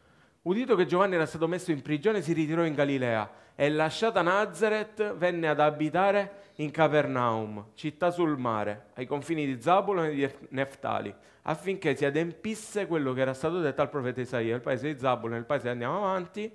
Udito 0.42 0.74
che 0.74 0.86
Giovanni 0.86 1.14
era 1.14 1.26
stato 1.26 1.46
messo 1.46 1.70
in 1.70 1.82
prigione, 1.82 2.22
si 2.22 2.32
ritirò 2.32 2.64
in 2.64 2.74
Galilea 2.74 3.30
e 3.54 3.68
lasciata 3.68 4.22
Nazareth 4.22 5.14
venne 5.16 5.48
ad 5.48 5.60
abitare 5.60 6.41
in 6.56 6.70
Capernaum, 6.70 7.70
città 7.74 8.10
sul 8.10 8.36
mare, 8.36 8.88
ai 8.94 9.06
confini 9.06 9.46
di 9.46 9.60
Zabulon 9.60 10.06
e 10.06 10.14
di 10.14 10.30
Neftali, 10.50 11.14
affinché 11.42 11.96
si 11.96 12.04
adempisse 12.04 12.86
quello 12.86 13.12
che 13.12 13.20
era 13.20 13.34
stato 13.34 13.60
detto 13.60 13.80
al 13.80 13.88
profeta 13.88 14.20
Isaia, 14.20 14.54
il 14.54 14.60
paese 14.60 14.92
di 14.92 14.98
Zabulon, 14.98 15.38
il 15.38 15.44
paese 15.44 15.68
andiamo 15.68 15.96
avanti. 15.96 16.54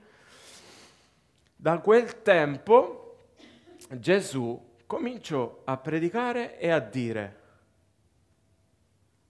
Da 1.56 1.80
quel 1.80 2.22
tempo 2.22 3.30
Gesù 3.90 4.76
cominciò 4.86 5.62
a 5.64 5.78
predicare 5.78 6.60
e 6.60 6.70
a 6.70 6.80
dire, 6.80 7.40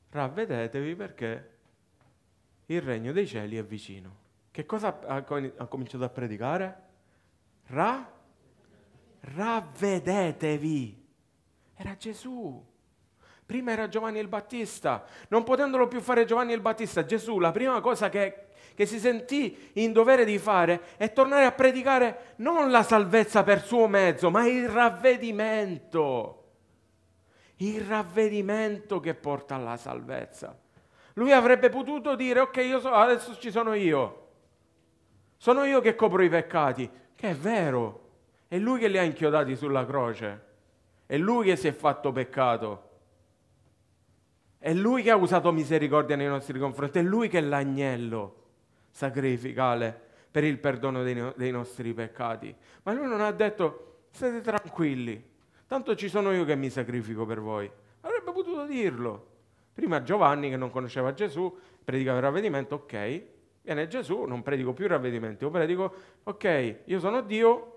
ravvedetevi 0.10 0.96
perché 0.96 1.50
il 2.68 2.82
regno 2.82 3.12
dei 3.12 3.26
cieli 3.26 3.58
è 3.58 3.64
vicino. 3.64 4.26
Che 4.52 4.66
cosa 4.66 5.00
ha, 5.06 5.22
cominciato 5.22 6.04
a 6.04 6.10
predicare? 6.10 6.84
Ra? 7.68 8.12
Ravvedetevi. 9.36 11.06
Era 11.76 11.96
Gesù. 11.98 12.64
Prima 13.46 13.72
era 13.72 13.88
Giovanni 13.88 14.20
il 14.20 14.28
Battista. 14.28 15.06
Non 15.30 15.44
potendolo 15.44 15.88
più 15.88 16.02
fare 16.02 16.26
Giovanni 16.26 16.54
il 16.54 16.60
Battista, 16.62 17.06
Gesù, 17.06 17.40
la 17.40 17.52
prima 17.52 17.80
cosa 17.80 18.10
che, 18.10 18.48
che 18.74 18.86
si 18.86 19.00
sentì 19.00 19.72
in 19.74 19.94
dovere 19.94 20.26
di 20.26 20.38
fare 20.38 20.98
è 20.98 21.14
tornare 21.14 21.46
a 21.46 21.52
predicare 21.52 22.34
non 22.38 22.70
la 22.72 22.84
salvezza 22.84 23.44
per 23.44 23.64
suo 23.64 23.88
mezzo, 23.88 24.30
ma 24.30 24.46
il 24.48 24.68
ravvedimento. 24.68 26.44
Il 27.58 27.82
ravvedimento 27.82 29.00
che 29.00 29.14
porta 29.14 29.56
alla 29.56 29.78
salvezza. 29.78 30.58
Lui 31.14 31.32
avrebbe 31.32 31.70
potuto 31.70 32.16
dire, 32.16 32.42
ok, 32.42 32.80
so, 32.80 32.92
adesso 32.92 33.38
ci 33.40 33.50
sono 33.50 33.74
io. 33.74 34.26
Sono 35.38 35.64
io 35.64 35.80
che 35.80 35.96
copro 35.96 36.22
i 36.22 36.30
peccati, 36.30 36.90
che 37.16 37.30
è 37.30 37.36
vero. 37.36 38.07
È 38.48 38.58
lui 38.58 38.80
che 38.80 38.88
li 38.88 38.98
ha 38.98 39.04
inchiodati 39.04 39.56
sulla 39.56 39.86
croce. 39.86 40.46
È 41.06 41.18
lui 41.18 41.46
che 41.46 41.56
si 41.56 41.68
è 41.68 41.72
fatto 41.72 42.12
peccato. 42.12 42.90
È 44.58 44.74
lui 44.74 45.04
che 45.04 45.12
ha 45.12 45.16
usato 45.16 45.52
misericordia 45.52 46.16
nei 46.16 46.28
nostri 46.28 46.58
confronti. 46.60 47.00
È 47.00 47.04
lui 47.04 47.30
che 47.30 47.40
è 47.40 47.42
l'agnello 47.42 48.44
sacrificale 48.90 50.06
per 50.32 50.44
il 50.44 50.58
perdono 50.60 51.04
dei, 51.04 51.16
no- 51.16 51.34
dei 51.36 51.52
nostri 51.52 51.94
peccati. 51.94 52.54
Ma 52.84 52.94
lui 52.94 53.08
non 53.08 53.22
ha 53.22 53.32
detto, 53.32 54.06
state 54.12 54.42
tranquilli, 54.42 55.24
tanto 55.68 55.96
ci 55.96 56.10
sono 56.10 56.32
io 56.32 56.46
che 56.46 56.56
mi 56.56 56.70
sacrifico 56.70 57.26
per 57.26 57.40
voi. 57.40 57.70
Avrebbe 58.02 58.32
potuto 58.32 58.66
dirlo. 58.66 59.36
Prima 59.74 60.02
Giovanni, 60.02 60.50
che 60.50 60.58
non 60.58 60.72
conosceva 60.72 61.14
Gesù, 61.14 61.56
predicava 61.84 62.18
il 62.18 62.24
ravvedimento, 62.24 62.76
ok, 62.76 63.24
viene 63.62 63.88
Gesù, 63.88 64.24
non 64.24 64.42
predico 64.42 64.74
più 64.74 64.86
il 64.86 64.92
ravvedimento, 64.92 65.46
io 65.46 65.52
predico, 65.52 65.94
ok, 66.24 66.80
io 66.86 67.00
sono 67.00 67.22
Dio, 67.22 67.77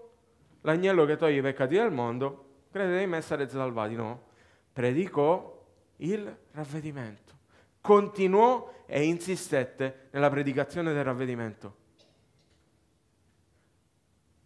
l'agnello 0.63 1.05
che 1.05 1.17
toglie 1.17 1.39
i 1.39 1.43
peccati 1.43 1.75
del 1.75 1.91
mondo, 1.91 2.51
Credete 2.71 3.03
in 3.03 3.11
me 3.11 3.21
sarete 3.21 3.53
salvati? 3.53 3.97
No. 3.97 4.29
Predicò 4.73 5.67
il 5.97 6.39
ravvedimento. 6.53 7.39
Continuò 7.81 8.85
e 8.87 9.03
insistette 9.03 10.09
nella 10.11 10.31
predicazione 10.31 10.93
del 10.93 11.03
ravvedimento. 11.03 11.77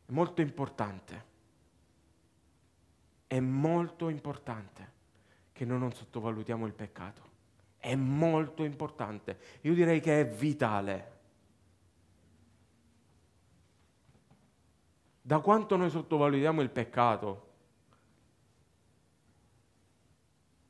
È 0.07 0.12
molto 0.12 0.40
importante. 0.40 1.33
È 3.27 3.40
molto 3.40 4.09
importante 4.09 4.92
che 5.53 5.64
noi 5.64 5.79
non 5.79 5.92
sottovalutiamo 5.92 6.66
il 6.66 6.72
peccato. 6.72 7.33
È 7.77 7.94
molto 7.94 8.64
importante. 8.64 9.38
Io 9.62 9.74
direi 9.74 10.00
che 10.00 10.20
è 10.20 10.27
vitale. 10.27 11.12
Da 15.27 15.39
quanto 15.39 15.77
noi 15.77 15.89
sottovalutiamo 15.89 16.61
il 16.61 16.69
peccato 16.69 17.53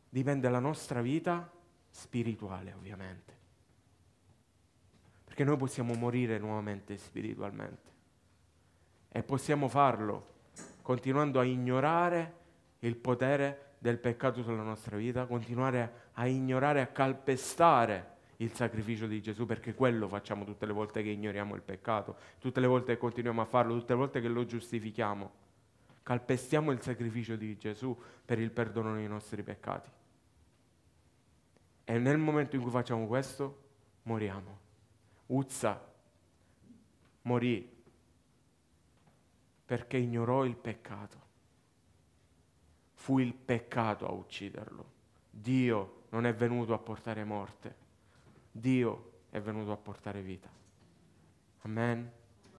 dipende 0.09 0.49
la 0.49 0.61
nostra 0.61 1.03
vita 1.03 1.51
spirituale, 1.91 2.73
ovviamente. 2.73 3.37
Perché 5.25 5.43
noi 5.43 5.57
possiamo 5.57 5.95
morire 5.95 6.39
nuovamente 6.39 6.97
spiritualmente. 6.97 7.91
E 9.09 9.25
possiamo 9.25 9.67
farlo 9.67 10.35
continuando 10.83 11.41
a 11.41 11.45
ignorare 11.45 12.37
il 12.79 12.95
potere 12.95 13.75
del 13.79 13.99
peccato 13.99 14.41
sulla 14.45 14.63
nostra 14.63 14.97
vita, 14.97 15.27
continuare 15.27 16.11
a 16.13 16.29
ignorare, 16.29 16.81
a 16.81 16.87
calpestare 16.87 18.14
il 18.39 18.53
sacrificio 18.53 19.07
di 19.07 19.21
Gesù, 19.21 19.47
perché 19.47 19.75
quello 19.75 20.09
facciamo 20.09 20.45
tutte 20.45 20.67
le 20.67 20.73
volte 20.73 21.03
che 21.03 21.11
ignoriamo 21.11 21.55
il 21.55 21.63
peccato, 21.63 22.17
tutte 22.39 22.61
le 22.61 22.67
volte 22.67 22.95
che 22.95 22.99
continuiamo 22.99 23.41
a 23.41 23.45
farlo, 23.45 23.79
tutte 23.79 23.93
le 23.93 23.99
volte 23.99 24.21
che 24.21 24.29
lo 24.29 24.45
giustifichiamo. 24.45 25.43
Calpestiamo 26.03 26.71
il 26.71 26.83
sacrificio 26.83 27.37
di 27.37 27.57
Gesù 27.57 27.97
per 28.25 28.39
il 28.39 28.51
perdono 28.51 28.95
dei 28.95 29.09
nostri 29.09 29.43
peccati. 29.43 29.91
E 31.85 31.99
nel 31.99 32.19
momento 32.19 32.57
in 32.57 32.63
cui 32.63 32.71
facciamo 32.71 33.07
questo, 33.07 33.63
moriamo. 34.03 34.59
Uzza 35.27 35.93
morì 37.23 37.73
perché 39.65 39.97
ignorò 39.97 40.45
il 40.45 40.57
peccato. 40.57 41.23
Fu 42.95 43.19
il 43.19 43.35
peccato 43.35 44.07
a 44.07 44.13
ucciderlo. 44.13 44.93
Dio 45.31 46.03
non 46.11 46.27
è 46.27 46.35
venuto 46.35 46.75
a 46.75 46.79
portare 46.79 47.25
morte, 47.25 47.75
Dio 48.57 49.23
è 49.31 49.41
venuto 49.41 49.73
a 49.73 49.77
portare 49.77 50.23
vita. 50.23 50.49
Amen. 51.63 52.09